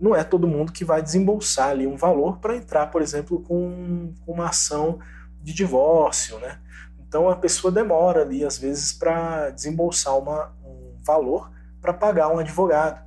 não 0.00 0.14
é 0.14 0.22
todo 0.22 0.46
mundo 0.46 0.72
que 0.72 0.84
vai 0.84 1.02
desembolsar 1.02 1.70
ali 1.70 1.86
um 1.86 1.96
valor 1.96 2.38
para 2.38 2.56
entrar, 2.56 2.86
por 2.86 3.02
exemplo, 3.02 3.40
com, 3.40 4.12
uma 4.26 4.48
ação 4.48 4.98
de 5.42 5.52
divórcio, 5.52 6.38
né? 6.38 6.58
Então 7.00 7.28
a 7.28 7.36
pessoa 7.36 7.72
demora 7.72 8.22
ali, 8.22 8.44
às 8.44 8.58
vezes, 8.58 8.92
para 8.92 9.50
desembolsar 9.50 10.16
uma, 10.18 10.52
um 10.64 10.96
valor 11.04 11.50
para 11.80 11.92
pagar 11.92 12.28
um 12.28 12.38
advogado. 12.38 13.06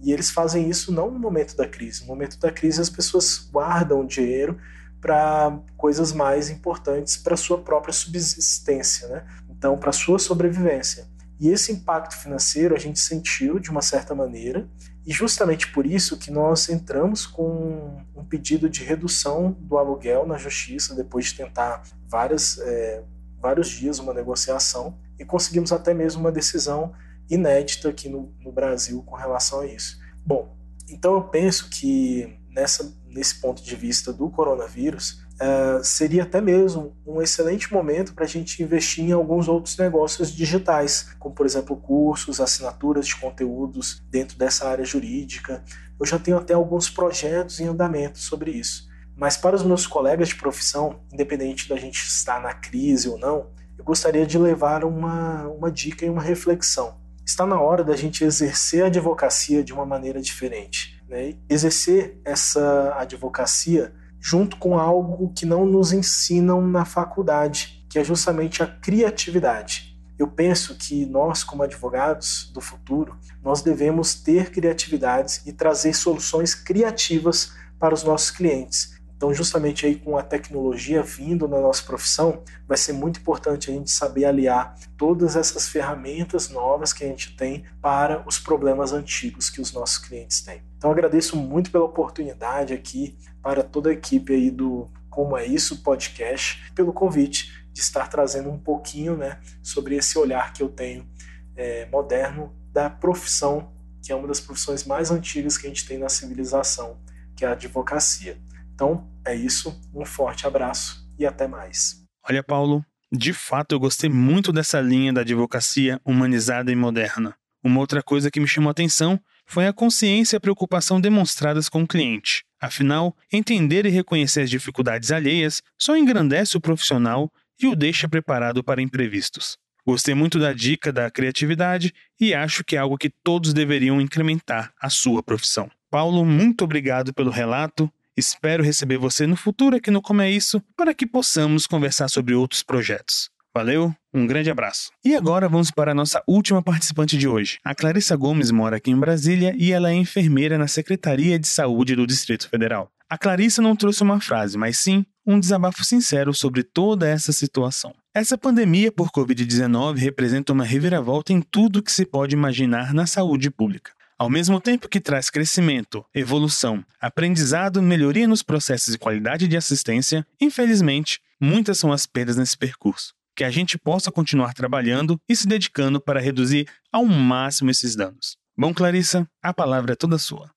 E 0.00 0.12
eles 0.12 0.30
fazem 0.30 0.68
isso 0.68 0.92
não 0.92 1.10
no 1.10 1.18
momento 1.18 1.56
da 1.56 1.66
crise. 1.66 2.02
No 2.02 2.08
momento 2.08 2.38
da 2.38 2.50
crise, 2.50 2.80
as 2.80 2.90
pessoas 2.90 3.48
guardam 3.50 4.04
dinheiro 4.04 4.58
para 5.00 5.58
coisas 5.76 6.12
mais 6.12 6.50
importantes 6.50 7.16
para 7.16 7.36
sua 7.36 7.58
própria 7.58 7.92
subsistência, 7.92 9.08
né? 9.08 9.26
Então, 9.48 9.78
para 9.78 9.92
sua 9.92 10.18
sobrevivência. 10.18 11.06
E 11.38 11.48
esse 11.48 11.70
impacto 11.70 12.16
financeiro 12.16 12.74
a 12.74 12.78
gente 12.78 12.98
sentiu 12.98 13.58
de 13.58 13.70
uma 13.70 13.82
certa 13.82 14.14
maneira, 14.14 14.68
e 15.06 15.12
justamente 15.12 15.70
por 15.70 15.86
isso 15.86 16.16
que 16.16 16.32
nós 16.32 16.68
entramos 16.68 17.26
com 17.26 18.04
um 18.14 18.24
pedido 18.24 18.68
de 18.68 18.82
redução 18.82 19.52
do 19.52 19.78
aluguel 19.78 20.26
na 20.26 20.36
justiça, 20.36 20.96
depois 20.96 21.26
de 21.26 21.34
tentar 21.36 21.82
várias, 22.08 22.58
é, 22.58 23.04
vários 23.40 23.68
dias 23.68 24.00
uma 24.00 24.12
negociação, 24.12 24.98
e 25.16 25.24
conseguimos 25.24 25.70
até 25.70 25.94
mesmo 25.94 26.20
uma 26.20 26.32
decisão 26.32 26.92
inédita 27.30 27.88
aqui 27.88 28.08
no, 28.08 28.34
no 28.40 28.50
Brasil 28.50 29.00
com 29.04 29.14
relação 29.14 29.60
a 29.60 29.66
isso. 29.66 30.00
Bom, 30.24 30.56
então 30.88 31.14
eu 31.14 31.22
penso 31.22 31.70
que 31.70 32.36
nessa, 32.50 32.92
nesse 33.06 33.40
ponto 33.40 33.62
de 33.62 33.76
vista 33.76 34.12
do 34.12 34.28
coronavírus, 34.28 35.24
uh, 35.40 35.82
seria 35.82 36.22
até 36.22 36.40
mesmo 36.40 36.96
um 37.06 37.20
excelente 37.20 37.72
momento 37.72 38.14
para 38.14 38.24
a 38.24 38.28
gente 38.28 38.62
investir 38.62 39.04
em 39.04 39.12
alguns 39.12 39.48
outros 39.48 39.76
negócios 39.76 40.32
digitais, 40.32 41.14
como 41.18 41.34
por 41.34 41.46
exemplo 41.46 41.76
cursos, 41.76 42.40
assinaturas 42.40 43.06
de 43.06 43.16
conteúdos 43.16 44.02
dentro 44.10 44.38
dessa 44.38 44.68
área 44.68 44.84
jurídica. 44.84 45.62
Eu 45.98 46.06
já 46.06 46.18
tenho 46.18 46.36
até 46.36 46.54
alguns 46.54 46.90
projetos 46.90 47.60
em 47.60 47.66
andamento 47.66 48.18
sobre 48.18 48.50
isso. 48.50 48.88
Mas 49.16 49.36
para 49.36 49.56
os 49.56 49.62
meus 49.62 49.86
colegas 49.86 50.28
de 50.28 50.36
profissão, 50.36 51.00
independente 51.10 51.68
da 51.68 51.76
gente 51.76 52.04
estar 52.04 52.40
na 52.40 52.52
crise 52.52 53.08
ou 53.08 53.18
não, 53.18 53.48
eu 53.78 53.84
gostaria 53.84 54.26
de 54.26 54.38
levar 54.38 54.84
uma, 54.84 55.48
uma 55.48 55.70
dica 55.70 56.04
e 56.04 56.10
uma 56.10 56.22
reflexão. 56.22 56.98
Está 57.24 57.46
na 57.46 57.58
hora 57.60 57.82
da 57.82 57.96
gente 57.96 58.22
exercer 58.22 58.84
a 58.84 58.86
advocacia 58.86 59.64
de 59.64 59.72
uma 59.72 59.86
maneira 59.86 60.20
diferente. 60.20 61.02
Né? 61.08 61.34
Exercer 61.48 62.20
essa 62.24 62.94
advocacia 62.98 63.92
junto 64.28 64.56
com 64.56 64.76
algo 64.76 65.32
que 65.32 65.46
não 65.46 65.64
nos 65.64 65.92
ensinam 65.92 66.60
na 66.60 66.84
faculdade, 66.84 67.86
que 67.88 67.96
é 67.96 68.02
justamente 68.02 68.60
a 68.60 68.66
criatividade. 68.66 69.96
Eu 70.18 70.26
penso 70.26 70.74
que 70.74 71.06
nós, 71.06 71.44
como 71.44 71.62
advogados 71.62 72.50
do 72.52 72.60
futuro, 72.60 73.16
nós 73.40 73.62
devemos 73.62 74.16
ter 74.16 74.50
criatividades 74.50 75.46
e 75.46 75.52
trazer 75.52 75.94
soluções 75.94 76.56
criativas 76.56 77.52
para 77.78 77.94
os 77.94 78.02
nossos 78.02 78.32
clientes. 78.32 78.95
Então, 79.16 79.32
justamente 79.32 79.86
aí 79.86 79.96
com 79.96 80.18
a 80.18 80.22
tecnologia 80.22 81.02
vindo 81.02 81.48
na 81.48 81.58
nossa 81.58 81.82
profissão, 81.82 82.42
vai 82.68 82.76
ser 82.76 82.92
muito 82.92 83.18
importante 83.18 83.70
a 83.70 83.74
gente 83.74 83.90
saber 83.90 84.26
aliar 84.26 84.74
todas 84.96 85.36
essas 85.36 85.68
ferramentas 85.68 86.50
novas 86.50 86.92
que 86.92 87.02
a 87.02 87.06
gente 87.06 87.34
tem 87.34 87.64
para 87.80 88.22
os 88.28 88.38
problemas 88.38 88.92
antigos 88.92 89.48
que 89.48 89.60
os 89.60 89.72
nossos 89.72 89.98
clientes 89.98 90.42
têm. 90.42 90.62
Então, 90.76 90.90
agradeço 90.90 91.34
muito 91.34 91.70
pela 91.70 91.84
oportunidade 91.84 92.74
aqui 92.74 93.16
para 93.42 93.62
toda 93.62 93.88
a 93.88 93.92
equipe 93.92 94.34
aí 94.34 94.50
do 94.50 94.90
Como 95.08 95.36
é 95.36 95.46
Isso 95.46 95.82
podcast, 95.82 96.70
pelo 96.74 96.92
convite 96.92 97.66
de 97.72 97.80
estar 97.80 98.08
trazendo 98.08 98.50
um 98.50 98.58
pouquinho 98.58 99.16
né, 99.16 99.40
sobre 99.62 99.96
esse 99.96 100.18
olhar 100.18 100.52
que 100.52 100.62
eu 100.62 100.68
tenho 100.68 101.08
é, 101.56 101.86
moderno 101.86 102.54
da 102.72 102.90
profissão, 102.90 103.72
que 104.02 104.12
é 104.12 104.14
uma 104.14 104.28
das 104.28 104.40
profissões 104.40 104.84
mais 104.84 105.10
antigas 105.10 105.56
que 105.56 105.66
a 105.66 105.70
gente 105.70 105.86
tem 105.86 105.96
na 105.96 106.08
civilização, 106.08 106.98
que 107.34 107.44
é 107.44 107.48
a 107.48 107.52
advocacia. 107.52 108.38
Então, 108.76 109.10
é 109.26 109.34
isso, 109.34 109.74
um 109.94 110.04
forte 110.04 110.46
abraço 110.46 111.10
e 111.18 111.24
até 111.24 111.48
mais. 111.48 112.04
Olha, 112.28 112.42
Paulo, 112.42 112.84
de 113.10 113.32
fato 113.32 113.74
eu 113.74 113.80
gostei 113.80 114.10
muito 114.10 114.52
dessa 114.52 114.82
linha 114.82 115.14
da 115.14 115.22
advocacia 115.22 115.98
humanizada 116.04 116.70
e 116.70 116.76
moderna. 116.76 117.34
Uma 117.64 117.80
outra 117.80 118.02
coisa 118.02 118.30
que 118.30 118.38
me 118.38 118.46
chamou 118.46 118.68
a 118.68 118.72
atenção 118.72 119.18
foi 119.46 119.66
a 119.66 119.72
consciência 119.72 120.36
e 120.36 120.38
a 120.38 120.40
preocupação 120.40 121.00
demonstradas 121.00 121.70
com 121.70 121.84
o 121.84 121.88
cliente. 121.88 122.44
Afinal, 122.60 123.16
entender 123.32 123.86
e 123.86 123.88
reconhecer 123.88 124.42
as 124.42 124.50
dificuldades 124.50 125.10
alheias 125.10 125.62
só 125.78 125.96
engrandece 125.96 126.58
o 126.58 126.60
profissional 126.60 127.32
e 127.58 127.66
o 127.66 127.74
deixa 127.74 128.06
preparado 128.06 128.62
para 128.62 128.82
imprevistos. 128.82 129.56
Gostei 129.86 130.14
muito 130.14 130.38
da 130.38 130.52
dica 130.52 130.92
da 130.92 131.10
criatividade 131.10 131.94
e 132.20 132.34
acho 132.34 132.62
que 132.62 132.76
é 132.76 132.78
algo 132.78 132.98
que 132.98 133.08
todos 133.08 133.54
deveriam 133.54 134.02
incrementar 134.02 134.74
a 134.78 134.90
sua 134.90 135.22
profissão. 135.22 135.70
Paulo, 135.90 136.26
muito 136.26 136.62
obrigado 136.62 137.14
pelo 137.14 137.30
relato. 137.30 137.90
Espero 138.18 138.64
receber 138.64 138.96
você 138.96 139.26
no 139.26 139.36
futuro 139.36 139.76
aqui 139.76 139.90
no 139.90 140.00
Como 140.00 140.22
é 140.22 140.30
Isso 140.30 140.62
para 140.74 140.94
que 140.94 141.06
possamos 141.06 141.66
conversar 141.66 142.08
sobre 142.08 142.34
outros 142.34 142.62
projetos. 142.62 143.28
Valeu, 143.54 143.94
um 144.12 144.26
grande 144.26 144.50
abraço. 144.50 144.90
E 145.04 145.14
agora 145.14 145.50
vamos 145.50 145.70
para 145.70 145.90
a 145.90 145.94
nossa 145.94 146.22
última 146.26 146.62
participante 146.62 147.18
de 147.18 147.28
hoje. 147.28 147.58
A 147.62 147.74
Clarissa 147.74 148.16
Gomes 148.16 148.50
mora 148.50 148.78
aqui 148.78 148.90
em 148.90 148.98
Brasília 148.98 149.54
e 149.58 149.70
ela 149.70 149.90
é 149.90 149.94
enfermeira 149.94 150.56
na 150.56 150.66
Secretaria 150.66 151.38
de 151.38 151.46
Saúde 151.46 151.94
do 151.94 152.06
Distrito 152.06 152.48
Federal. 152.48 152.90
A 153.08 153.18
Clarissa 153.18 153.60
não 153.60 153.76
trouxe 153.76 154.02
uma 154.02 154.18
frase, 154.18 154.56
mas 154.56 154.78
sim 154.78 155.04
um 155.26 155.38
desabafo 155.38 155.84
sincero 155.84 156.32
sobre 156.32 156.62
toda 156.62 157.06
essa 157.06 157.32
situação. 157.32 157.94
Essa 158.14 158.38
pandemia 158.38 158.90
por 158.90 159.10
Covid-19 159.10 159.98
representa 159.98 160.54
uma 160.54 160.64
reviravolta 160.64 161.34
em 161.34 161.42
tudo 161.42 161.82
que 161.82 161.92
se 161.92 162.06
pode 162.06 162.34
imaginar 162.34 162.94
na 162.94 163.06
saúde 163.06 163.50
pública. 163.50 163.92
Ao 164.18 164.30
mesmo 164.30 164.58
tempo 164.58 164.88
que 164.88 164.98
traz 164.98 165.28
crescimento, 165.28 166.02
evolução, 166.14 166.82
aprendizado, 166.98 167.82
melhoria 167.82 168.26
nos 168.26 168.42
processos 168.42 168.94
e 168.94 168.98
qualidade 168.98 169.46
de 169.46 169.58
assistência, 169.58 170.26
infelizmente, 170.40 171.20
muitas 171.38 171.78
são 171.78 171.92
as 171.92 172.06
perdas 172.06 172.36
nesse 172.36 172.56
percurso 172.56 173.14
que 173.36 173.44
a 173.44 173.50
gente 173.50 173.76
possa 173.76 174.10
continuar 174.10 174.54
trabalhando 174.54 175.20
e 175.28 175.36
se 175.36 175.46
dedicando 175.46 176.00
para 176.00 176.18
reduzir 176.18 176.66
ao 176.90 177.04
máximo 177.04 177.70
esses 177.70 177.94
danos. 177.94 178.38
Bom, 178.56 178.72
Clarissa, 178.72 179.28
a 179.42 179.52
palavra 179.52 179.92
é 179.92 179.94
toda 179.94 180.16
sua. 180.16 180.50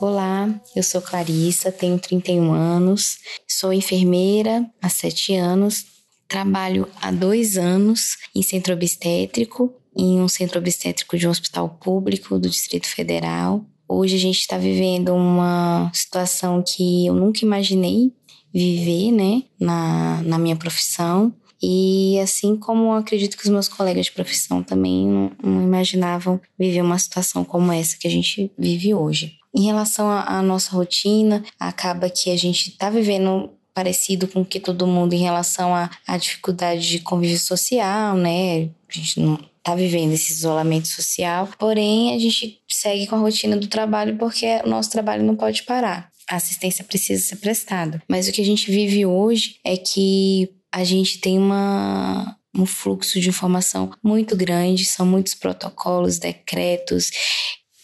Olá, 0.00 0.48
eu 0.74 0.82
sou 0.82 1.02
Clarissa, 1.02 1.70
tenho 1.70 1.98
31 1.98 2.50
anos, 2.50 3.18
sou 3.46 3.70
enfermeira 3.70 4.64
há 4.80 4.88
7 4.88 5.36
anos, 5.36 5.84
trabalho 6.26 6.88
há 7.02 7.10
dois 7.10 7.58
anos 7.58 8.16
em 8.34 8.40
centro 8.42 8.72
obstétrico, 8.72 9.74
em 9.96 10.20
um 10.20 10.28
centro 10.28 10.58
obstétrico 10.58 11.16
de 11.16 11.26
um 11.26 11.30
hospital 11.30 11.68
público 11.68 12.38
do 12.38 12.48
Distrito 12.48 12.86
Federal. 12.86 13.64
Hoje 13.88 14.16
a 14.16 14.18
gente 14.18 14.40
está 14.40 14.58
vivendo 14.58 15.14
uma 15.14 15.90
situação 15.94 16.62
que 16.62 17.06
eu 17.06 17.14
nunca 17.14 17.44
imaginei 17.44 18.12
viver, 18.52 19.12
né, 19.12 19.42
na, 19.58 20.22
na 20.22 20.38
minha 20.38 20.56
profissão. 20.56 21.32
E 21.62 22.18
assim 22.20 22.56
como 22.56 22.92
acredito 22.92 23.36
que 23.36 23.44
os 23.44 23.50
meus 23.50 23.68
colegas 23.68 24.06
de 24.06 24.12
profissão 24.12 24.62
também 24.62 25.06
não, 25.06 25.32
não 25.42 25.62
imaginavam 25.62 26.40
viver 26.58 26.82
uma 26.82 26.98
situação 26.98 27.44
como 27.44 27.72
essa 27.72 27.96
que 27.96 28.06
a 28.06 28.10
gente 28.10 28.50
vive 28.58 28.92
hoje. 28.92 29.38
Em 29.54 29.64
relação 29.64 30.10
à 30.10 30.42
nossa 30.42 30.72
rotina, 30.72 31.42
acaba 31.58 32.10
que 32.10 32.30
a 32.30 32.36
gente 32.36 32.70
está 32.70 32.90
vivendo 32.90 33.50
parecido 33.72 34.28
com 34.28 34.44
que 34.44 34.60
todo 34.60 34.86
mundo 34.86 35.14
em 35.14 35.22
relação 35.22 35.72
à 35.74 36.16
dificuldade 36.16 36.88
de 36.88 37.00
convívio 37.00 37.38
social, 37.38 38.16
né? 38.16 38.70
A 38.88 38.92
gente 38.92 39.20
não 39.20 39.38
tá 39.66 39.74
vivendo 39.74 40.12
esse 40.12 40.32
isolamento 40.32 40.88
social, 40.88 41.48
porém 41.58 42.14
a 42.14 42.18
gente 42.18 42.60
segue 42.68 43.06
com 43.06 43.16
a 43.16 43.18
rotina 43.18 43.56
do 43.56 43.66
trabalho 43.66 44.16
porque 44.16 44.46
o 44.64 44.68
nosso 44.68 44.90
trabalho 44.90 45.24
não 45.24 45.34
pode 45.34 45.64
parar 45.64 46.10
a 46.28 46.36
assistência 46.36 46.84
precisa 46.84 47.22
ser 47.22 47.36
prestada. 47.36 48.02
Mas 48.08 48.28
o 48.28 48.32
que 48.32 48.42
a 48.42 48.44
gente 48.44 48.70
vive 48.70 49.06
hoje 49.06 49.56
é 49.64 49.76
que 49.76 50.50
a 50.72 50.82
gente 50.84 51.18
tem 51.18 51.38
uma, 51.38 52.36
um 52.54 52.66
fluxo 52.66 53.20
de 53.20 53.28
informação 53.28 53.90
muito 54.02 54.36
grande, 54.36 54.84
são 54.84 55.06
muitos 55.06 55.34
protocolos, 55.34 56.18
decretos, 56.18 57.10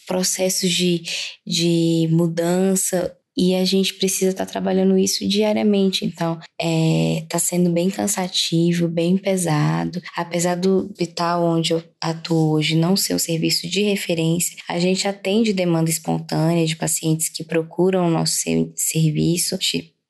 processos 0.06 0.70
de, 0.70 1.04
de 1.46 2.08
mudança 2.10 3.16
e 3.36 3.54
a 3.54 3.64
gente 3.64 3.94
precisa 3.94 4.30
estar 4.30 4.46
tá 4.46 4.52
trabalhando 4.52 4.98
isso 4.98 5.26
diariamente. 5.26 6.04
Então, 6.04 6.38
é, 6.60 7.24
sendo 7.38 7.70
bem 7.70 7.90
cansativo, 7.90 8.88
bem 8.88 9.16
pesado. 9.16 10.00
Apesar 10.16 10.54
do 10.54 10.86
hospital 10.90 11.44
onde 11.44 11.72
eu 11.72 11.82
atuo 12.00 12.52
hoje 12.52 12.76
não 12.76 12.96
ser 12.96 13.14
um 13.14 13.18
serviço 13.18 13.68
de 13.68 13.82
referência, 13.82 14.56
a 14.68 14.78
gente 14.78 15.08
atende 15.08 15.52
demanda 15.52 15.90
espontânea 15.90 16.66
de 16.66 16.76
pacientes 16.76 17.28
que 17.28 17.44
procuram 17.44 18.06
o 18.06 18.10
nosso 18.10 18.34
serviço. 18.76 19.58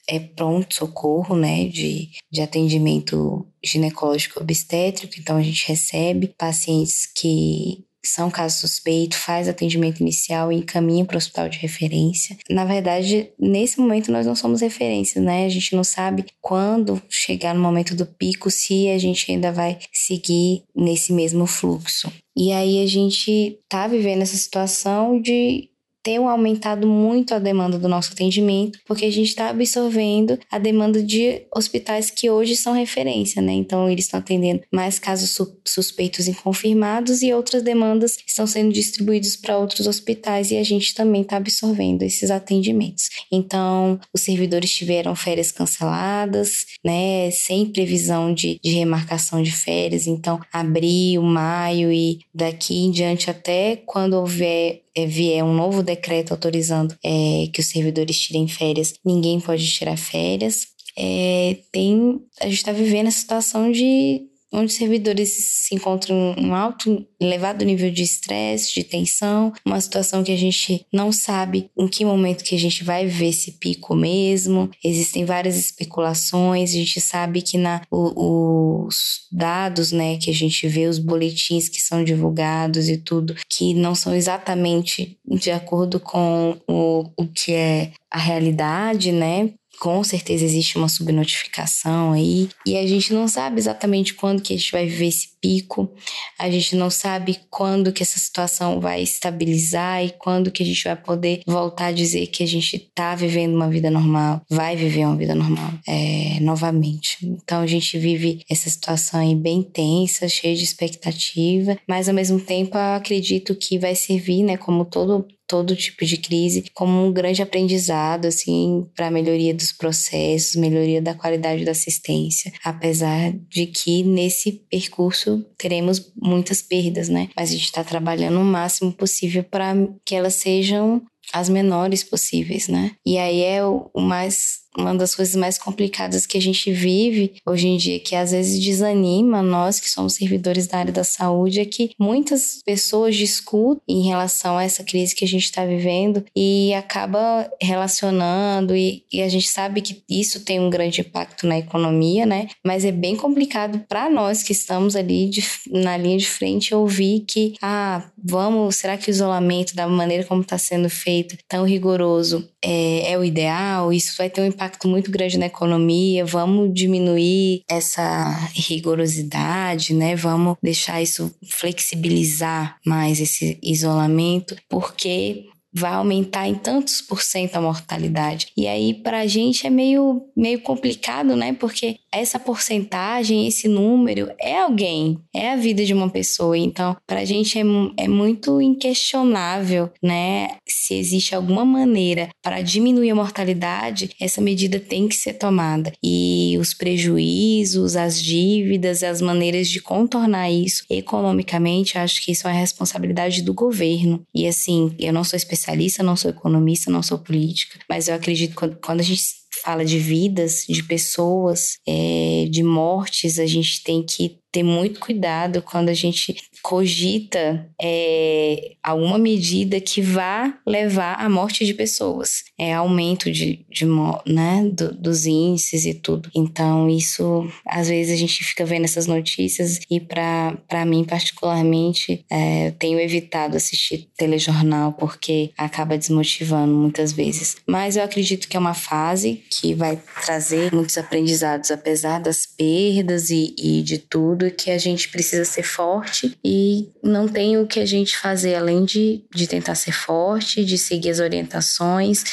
É 0.08 0.18
pronto 0.18 0.74
socorro, 0.74 1.36
né, 1.36 1.66
de, 1.66 2.10
de 2.30 2.42
atendimento 2.42 3.46
ginecológico 3.64 4.40
obstétrico. 4.40 5.14
Então, 5.18 5.36
a 5.36 5.42
gente 5.42 5.66
recebe 5.66 6.34
pacientes 6.36 7.06
que 7.06 7.84
são 8.04 8.30
casos 8.30 8.60
suspeitos, 8.60 9.18
faz 9.18 9.48
atendimento 9.48 10.00
inicial 10.00 10.52
e 10.52 10.56
encaminha 10.56 11.04
para 11.04 11.14
o 11.14 11.18
hospital 11.18 11.48
de 11.48 11.58
referência. 11.58 12.36
Na 12.50 12.64
verdade, 12.64 13.30
nesse 13.38 13.78
momento 13.80 14.10
nós 14.10 14.26
não 14.26 14.34
somos 14.34 14.60
referências, 14.60 15.22
né? 15.22 15.46
A 15.46 15.48
gente 15.48 15.74
não 15.74 15.84
sabe 15.84 16.26
quando 16.40 17.00
chegar 17.08 17.54
no 17.54 17.60
momento 17.60 17.94
do 17.94 18.06
pico 18.06 18.50
se 18.50 18.88
a 18.88 18.98
gente 18.98 19.30
ainda 19.30 19.52
vai 19.52 19.78
seguir 19.92 20.64
nesse 20.74 21.12
mesmo 21.12 21.46
fluxo. 21.46 22.12
E 22.36 22.50
aí 22.50 22.82
a 22.82 22.86
gente 22.86 23.58
tá 23.68 23.86
vivendo 23.86 24.22
essa 24.22 24.36
situação 24.36 25.20
de 25.20 25.68
ter 26.02 26.16
aumentado 26.16 26.86
muito 26.86 27.34
a 27.34 27.38
demanda 27.38 27.78
do 27.78 27.88
nosso 27.88 28.12
atendimento, 28.12 28.78
porque 28.86 29.04
a 29.04 29.12
gente 29.12 29.28
está 29.28 29.48
absorvendo 29.50 30.38
a 30.50 30.58
demanda 30.58 31.02
de 31.02 31.42
hospitais 31.54 32.10
que 32.10 32.28
hoje 32.28 32.56
são 32.56 32.72
referência, 32.72 33.40
né? 33.40 33.52
Então, 33.52 33.88
eles 33.88 34.06
estão 34.06 34.20
atendendo 34.20 34.62
mais 34.72 34.98
casos 34.98 35.30
su 35.30 35.52
suspeitos 35.64 36.26
e 36.28 36.34
confirmados 36.34 37.22
e 37.22 37.32
outras 37.32 37.62
demandas 37.62 38.18
estão 38.26 38.46
sendo 38.46 38.72
distribuídos 38.72 39.36
para 39.36 39.56
outros 39.56 39.86
hospitais 39.86 40.50
e 40.50 40.56
a 40.56 40.62
gente 40.62 40.94
também 40.94 41.22
está 41.22 41.36
absorvendo 41.36 42.02
esses 42.02 42.30
atendimentos. 42.30 43.08
Então, 43.30 43.98
os 44.12 44.22
servidores 44.22 44.70
tiveram 44.72 45.14
férias 45.14 45.52
canceladas, 45.52 46.66
né? 46.84 47.30
Sem 47.30 47.66
previsão 47.66 48.34
de, 48.34 48.58
de 48.62 48.70
remarcação 48.70 49.42
de 49.42 49.52
férias. 49.52 50.06
Então, 50.06 50.40
abril, 50.52 51.22
maio 51.22 51.92
e 51.92 52.20
daqui 52.34 52.84
em 52.84 52.90
diante 52.90 53.30
até 53.30 53.76
quando 53.76 54.14
houver 54.14 54.82
vier 55.06 55.44
um 55.44 55.54
novo 55.54 55.82
decreto 55.82 56.32
autorizando 56.32 56.96
é, 57.04 57.48
que 57.52 57.60
os 57.60 57.68
servidores 57.68 58.18
tirem 58.18 58.46
férias, 58.48 58.94
ninguém 59.04 59.40
pode 59.40 59.66
tirar 59.70 59.96
férias. 59.96 60.66
É, 60.96 61.58
tem, 61.72 62.20
a 62.40 62.44
gente 62.44 62.56
está 62.56 62.72
vivendo 62.72 63.06
a 63.06 63.12
situação 63.12 63.70
de 63.72 64.22
onde 64.52 64.66
os 64.66 64.74
servidores 64.74 65.30
se 65.32 65.74
encontram 65.74 66.34
em 66.36 66.46
um 66.46 66.54
alto, 66.54 67.06
elevado 67.20 67.64
nível 67.64 67.90
de 67.90 68.02
estresse, 68.02 68.74
de 68.74 68.84
tensão, 68.84 69.52
uma 69.64 69.80
situação 69.80 70.22
que 70.22 70.32
a 70.32 70.36
gente 70.36 70.86
não 70.92 71.10
sabe 71.10 71.70
em 71.76 71.88
que 71.88 72.04
momento 72.04 72.44
que 72.44 72.54
a 72.54 72.58
gente 72.58 72.84
vai 72.84 73.06
ver 73.06 73.28
esse 73.28 73.52
pico 73.52 73.94
mesmo. 73.94 74.70
Existem 74.84 75.24
várias 75.24 75.56
especulações, 75.56 76.70
a 76.70 76.76
gente 76.76 77.00
sabe 77.00 77.42
que 77.42 77.56
na, 77.56 77.82
o, 77.90 78.86
os 78.86 79.26
dados 79.30 79.92
né, 79.92 80.18
que 80.18 80.30
a 80.30 80.34
gente 80.34 80.66
vê, 80.68 80.86
os 80.86 80.98
boletins 80.98 81.68
que 81.68 81.80
são 81.80 82.04
divulgados 82.04 82.88
e 82.88 82.98
tudo, 82.98 83.34
que 83.48 83.74
não 83.74 83.94
são 83.94 84.14
exatamente 84.14 85.18
de 85.26 85.50
acordo 85.50 85.98
com 85.98 86.56
o, 86.68 87.10
o 87.16 87.26
que 87.26 87.52
é 87.52 87.92
a 88.10 88.18
realidade, 88.18 89.10
né? 89.12 89.50
Com 89.82 90.04
certeza 90.04 90.44
existe 90.44 90.78
uma 90.78 90.88
subnotificação 90.88 92.12
aí 92.12 92.48
e 92.64 92.76
a 92.76 92.86
gente 92.86 93.12
não 93.12 93.26
sabe 93.26 93.58
exatamente 93.58 94.14
quando 94.14 94.40
que 94.40 94.54
a 94.54 94.56
gente 94.56 94.70
vai 94.70 94.86
viver 94.86 95.08
esse 95.08 95.32
pico, 95.40 95.92
a 96.38 96.48
gente 96.48 96.76
não 96.76 96.88
sabe 96.88 97.40
quando 97.50 97.92
que 97.92 98.00
essa 98.00 98.16
situação 98.16 98.80
vai 98.80 99.02
estabilizar 99.02 100.04
e 100.04 100.10
quando 100.10 100.52
que 100.52 100.62
a 100.62 100.66
gente 100.66 100.84
vai 100.84 100.94
poder 100.94 101.42
voltar 101.44 101.86
a 101.86 101.92
dizer 101.92 102.28
que 102.28 102.44
a 102.44 102.46
gente 102.46 102.78
tá 102.94 103.16
vivendo 103.16 103.56
uma 103.56 103.68
vida 103.68 103.90
normal, 103.90 104.40
vai 104.48 104.76
viver 104.76 105.04
uma 105.04 105.16
vida 105.16 105.34
normal 105.34 105.72
é, 105.84 106.38
novamente. 106.40 107.18
Então 107.20 107.60
a 107.60 107.66
gente 107.66 107.98
vive 107.98 108.44
essa 108.48 108.70
situação 108.70 109.18
aí 109.18 109.34
bem 109.34 109.64
tensa, 109.64 110.28
cheia 110.28 110.54
de 110.54 110.62
expectativa, 110.62 111.76
mas 111.88 112.08
ao 112.08 112.14
mesmo 112.14 112.38
tempo 112.38 112.78
acredito 112.78 113.56
que 113.56 113.80
vai 113.80 113.96
servir, 113.96 114.44
né, 114.44 114.56
como 114.56 114.84
todo 114.84 115.26
todo 115.52 115.76
tipo 115.76 116.06
de 116.06 116.16
crise 116.16 116.64
como 116.72 117.06
um 117.06 117.12
grande 117.12 117.42
aprendizado 117.42 118.24
assim 118.24 118.86
para 118.96 119.08
a 119.08 119.10
melhoria 119.10 119.52
dos 119.52 119.70
processos, 119.70 120.56
melhoria 120.56 121.02
da 121.02 121.12
qualidade 121.12 121.62
da 121.62 121.72
assistência, 121.72 122.50
apesar 122.64 123.30
de 123.50 123.66
que 123.66 124.02
nesse 124.02 124.64
percurso 124.70 125.44
teremos 125.58 126.10
muitas 126.16 126.62
perdas, 126.62 127.10
né? 127.10 127.28
Mas 127.36 127.50
a 127.50 127.52
gente 127.52 127.66
está 127.66 127.84
trabalhando 127.84 128.40
o 128.40 128.44
máximo 128.44 128.90
possível 128.94 129.44
para 129.44 129.74
que 130.06 130.14
elas 130.14 130.36
sejam 130.36 131.02
as 131.34 131.50
menores 131.50 132.02
possíveis, 132.02 132.68
né? 132.68 132.92
E 133.04 133.18
aí 133.18 133.42
é 133.42 133.62
o 133.62 133.90
mais 134.00 134.61
uma 134.76 134.94
das 134.94 135.14
coisas 135.14 135.34
mais 135.34 135.58
complicadas 135.58 136.26
que 136.26 136.38
a 136.38 136.40
gente 136.40 136.72
vive 136.72 137.34
hoje 137.46 137.68
em 137.68 137.76
dia, 137.76 138.00
que 138.00 138.14
às 138.14 138.30
vezes 138.30 138.62
desanima 138.62 139.42
nós 139.42 139.78
que 139.78 139.88
somos 139.88 140.14
servidores 140.14 140.66
da 140.66 140.78
área 140.78 140.92
da 140.92 141.04
saúde, 141.04 141.60
é 141.60 141.64
que 141.64 141.90
muitas 141.98 142.60
pessoas 142.64 143.16
discutem 143.16 143.82
em 143.88 144.02
relação 144.02 144.56
a 144.56 144.64
essa 144.64 144.82
crise 144.84 145.14
que 145.14 145.24
a 145.24 145.28
gente 145.28 145.44
está 145.44 145.64
vivendo 145.64 146.24
e 146.34 146.72
acaba 146.74 147.50
relacionando, 147.60 148.74
e, 148.74 149.04
e, 149.12 149.22
a 149.22 149.28
gente 149.28 149.48
sabe 149.48 149.80
que 149.80 150.02
isso 150.08 150.44
tem 150.44 150.60
um 150.60 150.70
grande 150.70 151.00
impacto 151.00 151.46
na 151.46 151.58
economia, 151.58 152.26
né? 152.26 152.48
Mas 152.64 152.84
é 152.84 152.92
bem 152.92 153.16
complicado 153.16 153.84
para 153.88 154.08
nós 154.08 154.42
que 154.42 154.52
estamos 154.52 154.96
ali 154.96 155.28
de, 155.28 155.44
na 155.70 155.96
linha 155.96 156.18
de 156.18 156.28
frente 156.28 156.74
ouvir 156.74 157.20
que, 157.20 157.54
ah, 157.62 158.10
vamos, 158.22 158.76
será 158.76 158.96
que 158.96 159.08
o 159.08 159.10
isolamento, 159.10 159.74
da 159.74 159.86
maneira 159.86 160.24
como 160.24 160.42
está 160.42 160.58
sendo 160.58 160.88
feito, 160.88 161.36
tão 161.48 161.64
rigoroso, 161.64 162.48
é, 162.64 163.12
é 163.12 163.18
o 163.18 163.24
ideal? 163.24 163.92
Isso 163.92 164.14
vai 164.16 164.30
ter 164.30 164.40
um 164.40 164.46
impacto 164.46 164.86
muito 164.88 165.10
grande 165.10 165.38
na 165.38 165.46
economia, 165.46 166.24
vamos 166.24 166.72
diminuir 166.72 167.62
essa 167.68 168.30
rigorosidade, 168.54 169.94
né? 169.94 170.14
Vamos 170.14 170.56
deixar 170.62 171.02
isso 171.02 171.34
flexibilizar 171.48 172.78
mais 172.84 173.20
esse 173.20 173.58
isolamento, 173.62 174.56
porque 174.68 175.46
vai 175.72 175.94
aumentar 175.94 176.46
em 176.46 176.54
tantos 176.54 177.00
por 177.00 177.22
cento 177.22 177.56
a 177.56 177.60
mortalidade. 177.60 178.48
E 178.56 178.66
aí, 178.66 178.92
para 178.92 179.20
a 179.20 179.26
gente 179.26 179.66
é 179.66 179.70
meio, 179.70 180.22
meio 180.36 180.60
complicado, 180.60 181.34
né? 181.34 181.52
Porque 181.52 181.96
essa 182.12 182.38
porcentagem, 182.38 183.46
esse 183.46 183.66
número 183.66 184.30
é 184.38 184.58
alguém, 184.58 185.18
é 185.34 185.50
a 185.50 185.56
vida 185.56 185.84
de 185.84 185.94
uma 185.94 186.10
pessoa. 186.10 186.58
Então, 186.58 186.94
para 187.06 187.20
a 187.20 187.24
gente 187.24 187.58
é, 187.58 187.62
é 187.96 188.08
muito 188.08 188.60
inquestionável, 188.60 189.90
né? 190.02 190.56
Se 190.68 190.94
existe 190.94 191.34
alguma 191.34 191.64
maneira 191.64 192.28
para 192.42 192.60
diminuir 192.60 193.10
a 193.10 193.14
mortalidade, 193.14 194.10
essa 194.20 194.42
medida 194.42 194.78
tem 194.78 195.08
que 195.08 195.14
ser 195.14 195.34
tomada. 195.34 195.92
E 196.04 196.56
os 196.60 196.74
prejuízos, 196.74 197.96
as 197.96 198.20
dívidas, 198.20 199.02
as 199.02 199.22
maneiras 199.22 199.68
de 199.68 199.80
contornar 199.80 200.50
isso 200.50 200.84
economicamente, 200.90 201.96
acho 201.96 202.22
que 202.22 202.32
isso 202.32 202.46
é 202.46 202.52
responsabilidade 202.52 203.40
do 203.40 203.54
governo. 203.54 204.22
E 204.34 204.46
assim, 204.46 204.94
eu 204.98 205.12
não 205.12 205.24
sou 205.24 205.36
especialista 205.36 205.61
especialista, 205.62 206.02
não 206.02 206.16
sou 206.16 206.30
economista, 206.30 206.90
não 206.90 207.02
sou 207.02 207.18
política, 207.18 207.78
mas 207.88 208.08
eu 208.08 208.14
acredito 208.14 208.56
que 208.56 208.76
quando 208.76 209.00
a 209.00 209.04
gente 209.04 209.22
fala 209.62 209.84
de 209.84 209.98
vidas, 209.98 210.64
de 210.68 210.82
pessoas, 210.82 211.78
é, 211.86 212.46
de 212.50 212.62
mortes, 212.62 213.38
a 213.38 213.46
gente 213.46 213.82
tem 213.84 214.04
que 214.04 214.41
ter 214.52 214.62
muito 214.62 215.00
cuidado 215.00 215.62
quando 215.62 215.88
a 215.88 215.94
gente 215.94 216.36
cogita 216.62 217.66
é, 217.80 218.72
alguma 218.82 219.18
medida 219.18 219.80
que 219.80 220.02
vá 220.02 220.54
levar 220.66 221.14
à 221.14 221.28
morte 221.28 221.64
de 221.64 221.72
pessoas, 221.72 222.44
é 222.58 222.74
aumento 222.74 223.30
de, 223.30 223.64
de 223.70 223.86
né, 224.26 224.70
do, 224.70 224.94
dos 224.94 225.24
índices 225.24 225.86
e 225.86 225.94
tudo. 225.94 226.30
Então 226.34 226.88
isso, 226.88 227.50
às 227.66 227.88
vezes 227.88 228.12
a 228.12 228.16
gente 228.16 228.44
fica 228.44 228.64
vendo 228.66 228.84
essas 228.84 229.06
notícias 229.06 229.80
e 229.90 229.98
para 229.98 230.84
mim 230.86 231.04
particularmente 231.04 232.24
é, 232.30 232.72
tenho 232.72 233.00
evitado 233.00 233.56
assistir 233.56 234.08
telejornal 234.16 234.92
porque 234.92 235.50
acaba 235.56 235.96
desmotivando 235.96 236.74
muitas 236.74 237.12
vezes. 237.12 237.56
Mas 237.66 237.96
eu 237.96 238.04
acredito 238.04 238.48
que 238.48 238.56
é 238.56 238.60
uma 238.60 238.74
fase 238.74 239.42
que 239.48 239.74
vai 239.74 239.98
trazer 240.24 240.74
muitos 240.74 240.98
aprendizados 240.98 241.70
apesar 241.70 242.20
das 242.20 242.44
perdas 242.44 243.30
e, 243.30 243.54
e 243.58 243.82
de 243.82 243.96
tudo 243.96 244.41
que 244.50 244.70
a 244.70 244.78
gente 244.78 245.08
precisa 245.08 245.44
ser 245.44 245.62
forte 245.62 246.36
e 246.44 246.88
não 247.02 247.28
tem 247.28 247.58
o 247.58 247.66
que 247.66 247.80
a 247.80 247.86
gente 247.86 248.16
fazer 248.16 248.54
além 248.54 248.84
de, 248.84 249.22
de 249.34 249.46
tentar 249.46 249.74
ser 249.74 249.92
forte, 249.92 250.64
de 250.64 250.76
seguir 250.76 251.10
as 251.10 251.20
orientações 251.20 252.24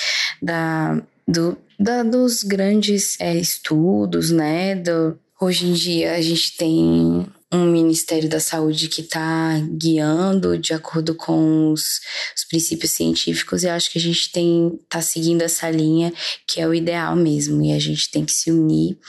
da, 0.42 1.02
do, 1.28 1.58
da, 1.80 2.04
dos 2.04 2.44
grandes 2.44 3.20
é, 3.20 3.36
estudos, 3.36 4.32
né? 4.32 4.76
Do, 4.76 5.18
hoje 5.40 5.68
em 5.68 5.74
dia 5.74 6.16
a 6.16 6.22
gente 6.22 6.58
tem 6.58 7.26
um 7.52 7.66
Ministério 7.66 8.30
da 8.30 8.40
Saúde 8.40 8.88
que 8.88 9.02
está 9.02 9.60
guiando 9.72 10.58
de 10.58 10.74
acordo 10.74 11.16
com 11.16 11.72
os, 11.72 12.00
os, 12.36 12.44
princípios 12.48 12.92
científicos 12.92 13.64
e 13.64 13.70
acho 13.70 13.92
que 13.92 13.98
a 13.98 14.02
gente 14.02 14.32
tem 14.32 14.80
tá 14.88 15.02
seguindo 15.02 15.42
essa 15.42 15.70
linha 15.70 16.14
que 16.46 16.62
é 16.62 16.68
o 16.68 16.74
ideal 16.74 17.16
mesmo 17.16 17.64
e 17.64 17.72
a 17.72 17.80
gente 17.80 18.12
tem 18.12 18.24
que 18.24 18.32
se 18.32 18.52
unir 18.52 19.00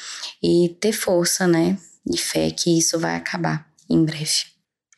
e 0.42 0.74
ter 0.80 0.92
força, 0.92 1.46
né, 1.46 1.76
e 2.06 2.16
fé 2.16 2.50
que 2.50 2.78
isso 2.78 2.98
vai 2.98 3.16
acabar 3.16 3.66
em 3.88 4.04
breve. 4.04 4.44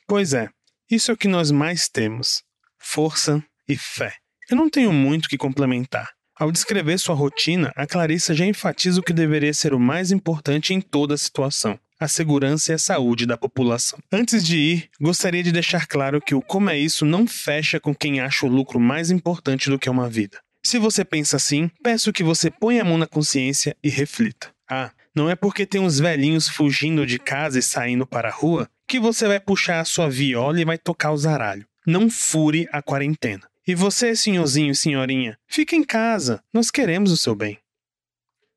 Pois 0.06 0.34
é, 0.34 0.48
isso 0.90 1.10
é 1.10 1.14
o 1.14 1.16
que 1.16 1.28
nós 1.28 1.50
mais 1.50 1.88
temos: 1.88 2.42
força 2.78 3.42
e 3.68 3.76
fé. 3.76 4.14
Eu 4.50 4.56
não 4.56 4.68
tenho 4.68 4.92
muito 4.92 5.28
que 5.28 5.38
complementar. 5.38 6.10
Ao 6.38 6.50
descrever 6.50 6.98
sua 6.98 7.14
rotina, 7.14 7.72
a 7.76 7.86
Clarissa 7.86 8.34
já 8.34 8.44
enfatiza 8.44 9.00
o 9.00 9.02
que 9.02 9.12
deveria 9.12 9.54
ser 9.54 9.72
o 9.72 9.80
mais 9.80 10.10
importante 10.10 10.74
em 10.74 10.80
toda 10.80 11.14
a 11.14 11.18
situação: 11.18 11.78
a 12.00 12.08
segurança 12.08 12.72
e 12.72 12.74
a 12.74 12.78
saúde 12.78 13.26
da 13.26 13.36
população. 13.36 13.98
Antes 14.10 14.44
de 14.44 14.58
ir, 14.58 14.90
gostaria 15.00 15.42
de 15.42 15.52
deixar 15.52 15.86
claro 15.86 16.20
que 16.20 16.34
o 16.34 16.42
Como 16.42 16.68
é 16.68 16.78
Isso 16.78 17.06
não 17.06 17.26
fecha 17.26 17.78
com 17.78 17.94
quem 17.94 18.20
acha 18.20 18.44
o 18.44 18.48
lucro 18.48 18.80
mais 18.80 19.10
importante 19.10 19.70
do 19.70 19.78
que 19.78 19.88
uma 19.88 20.08
vida. 20.08 20.40
Se 20.64 20.78
você 20.78 21.04
pensa 21.04 21.36
assim, 21.36 21.70
peço 21.82 22.12
que 22.12 22.22
você 22.22 22.50
ponha 22.50 22.82
a 22.82 22.84
mão 22.84 22.98
na 22.98 23.06
consciência 23.06 23.76
e 23.82 23.88
reflita. 23.88 24.52
Ah, 24.70 24.90
não 25.14 25.28
é 25.28 25.36
porque 25.36 25.66
tem 25.66 25.80
uns 25.80 25.98
velhinhos 25.98 26.48
fugindo 26.48 27.06
de 27.06 27.18
casa 27.18 27.58
e 27.58 27.62
saindo 27.62 28.06
para 28.06 28.28
a 28.28 28.32
rua 28.32 28.68
que 28.88 28.98
você 28.98 29.26
vai 29.26 29.38
puxar 29.38 29.80
a 29.80 29.84
sua 29.84 30.08
viola 30.08 30.60
e 30.60 30.64
vai 30.64 30.78
tocar 30.78 31.12
o 31.12 31.16
zaralho. 31.16 31.66
Não 31.86 32.08
fure 32.08 32.68
a 32.72 32.80
quarentena. 32.80 33.46
E 33.66 33.74
você, 33.74 34.16
senhorzinho 34.16 34.72
e 34.72 34.74
senhorinha, 34.74 35.38
fique 35.46 35.76
em 35.76 35.84
casa. 35.84 36.42
Nós 36.52 36.70
queremos 36.70 37.12
o 37.12 37.16
seu 37.16 37.34
bem. 37.34 37.58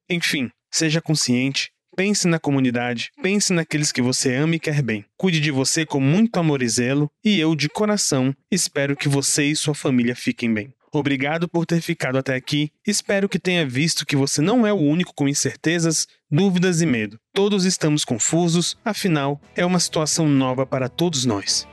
Enfim, 0.09 0.49
seja 0.71 1.01
consciente, 1.01 1.71
pense 1.95 2.27
na 2.27 2.39
comunidade, 2.39 3.11
pense 3.21 3.53
naqueles 3.53 3.91
que 3.91 4.01
você 4.01 4.35
ama 4.35 4.55
e 4.55 4.59
quer 4.59 4.81
bem. 4.81 5.05
Cuide 5.17 5.39
de 5.39 5.51
você 5.51 5.85
com 5.85 5.99
muito 5.99 6.37
amor 6.37 6.61
e 6.61 6.67
zelo, 6.67 7.09
e 7.23 7.39
eu, 7.39 7.55
de 7.55 7.69
coração, 7.69 8.35
espero 8.51 8.95
que 8.95 9.07
você 9.07 9.45
e 9.45 9.55
sua 9.55 9.75
família 9.75 10.15
fiquem 10.15 10.53
bem. 10.53 10.73
Obrigado 10.97 11.45
por 11.49 11.65
ter 11.65 11.81
ficado 11.81 12.17
até 12.17 12.35
aqui. 12.35 12.71
Espero 12.87 13.27
que 13.27 13.37
tenha 13.37 13.67
visto 13.67 14.05
que 14.05 14.15
você 14.15 14.41
não 14.41 14.65
é 14.65 14.71
o 14.71 14.77
único 14.77 15.13
com 15.13 15.27
incertezas, 15.27 16.07
dúvidas 16.31 16.79
e 16.79 16.85
medo. 16.85 17.19
Todos 17.33 17.65
estamos 17.65 18.05
confusos, 18.05 18.77
afinal, 18.83 19.41
é 19.57 19.65
uma 19.65 19.77
situação 19.77 20.29
nova 20.29 20.65
para 20.65 20.87
todos 20.87 21.25
nós. 21.25 21.67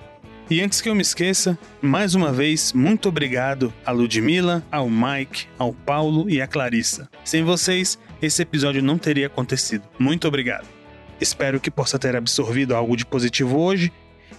E 0.51 0.61
antes 0.61 0.81
que 0.81 0.89
eu 0.89 0.95
me 0.97 1.03
esqueça, 1.03 1.57
mais 1.81 2.17
uma 2.17 2.33
vez, 2.33 2.73
muito 2.73 3.09
obrigado 3.09 3.73
a 3.87 3.93
Ludmilla, 3.93 4.61
ao 4.73 4.91
Mike, 4.91 5.47
ao 5.57 5.73
Paulo 5.73 6.29
e 6.29 6.43
à 6.43 6.49
Clarissa. 6.49 7.09
Sem 7.25 7.45
vocês, 7.45 7.97
esse 8.21 8.43
episódio 8.43 8.83
não 8.83 8.99
teria 8.99 9.29
acontecido. 9.29 9.85
Muito 10.01 10.27
obrigado. 10.27 10.67
Espero 11.21 11.61
que 11.61 11.71
possa 11.71 11.97
ter 11.97 12.17
absorvido 12.17 12.75
algo 12.75 12.97
de 12.97 13.07
positivo 13.07 13.61
hoje 13.61 13.93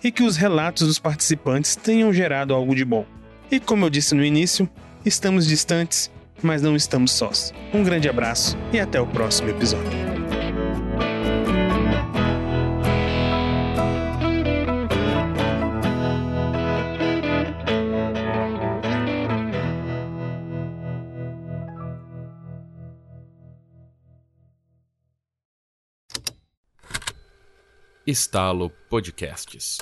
e 0.04 0.12
que 0.12 0.24
os 0.24 0.36
relatos 0.36 0.86
dos 0.86 1.00
participantes 1.00 1.74
tenham 1.74 2.12
gerado 2.12 2.54
algo 2.54 2.76
de 2.76 2.84
bom. 2.84 3.06
E 3.54 3.60
como 3.60 3.86
eu 3.86 3.90
disse 3.92 4.16
no 4.16 4.26
início, 4.26 4.68
estamos 5.06 5.46
distantes, 5.46 6.10
mas 6.42 6.64
não 6.64 6.76
estamos 6.76 7.12
sós. 7.12 7.54
Um 7.72 7.84
grande 7.84 8.10
abraço 8.10 8.58
e 8.72 8.80
até 8.80 9.00
o 9.00 9.06
próximo 9.06 9.52
episódio. 9.52 9.92
Estalo 28.08 28.72
Podcasts. 28.90 29.78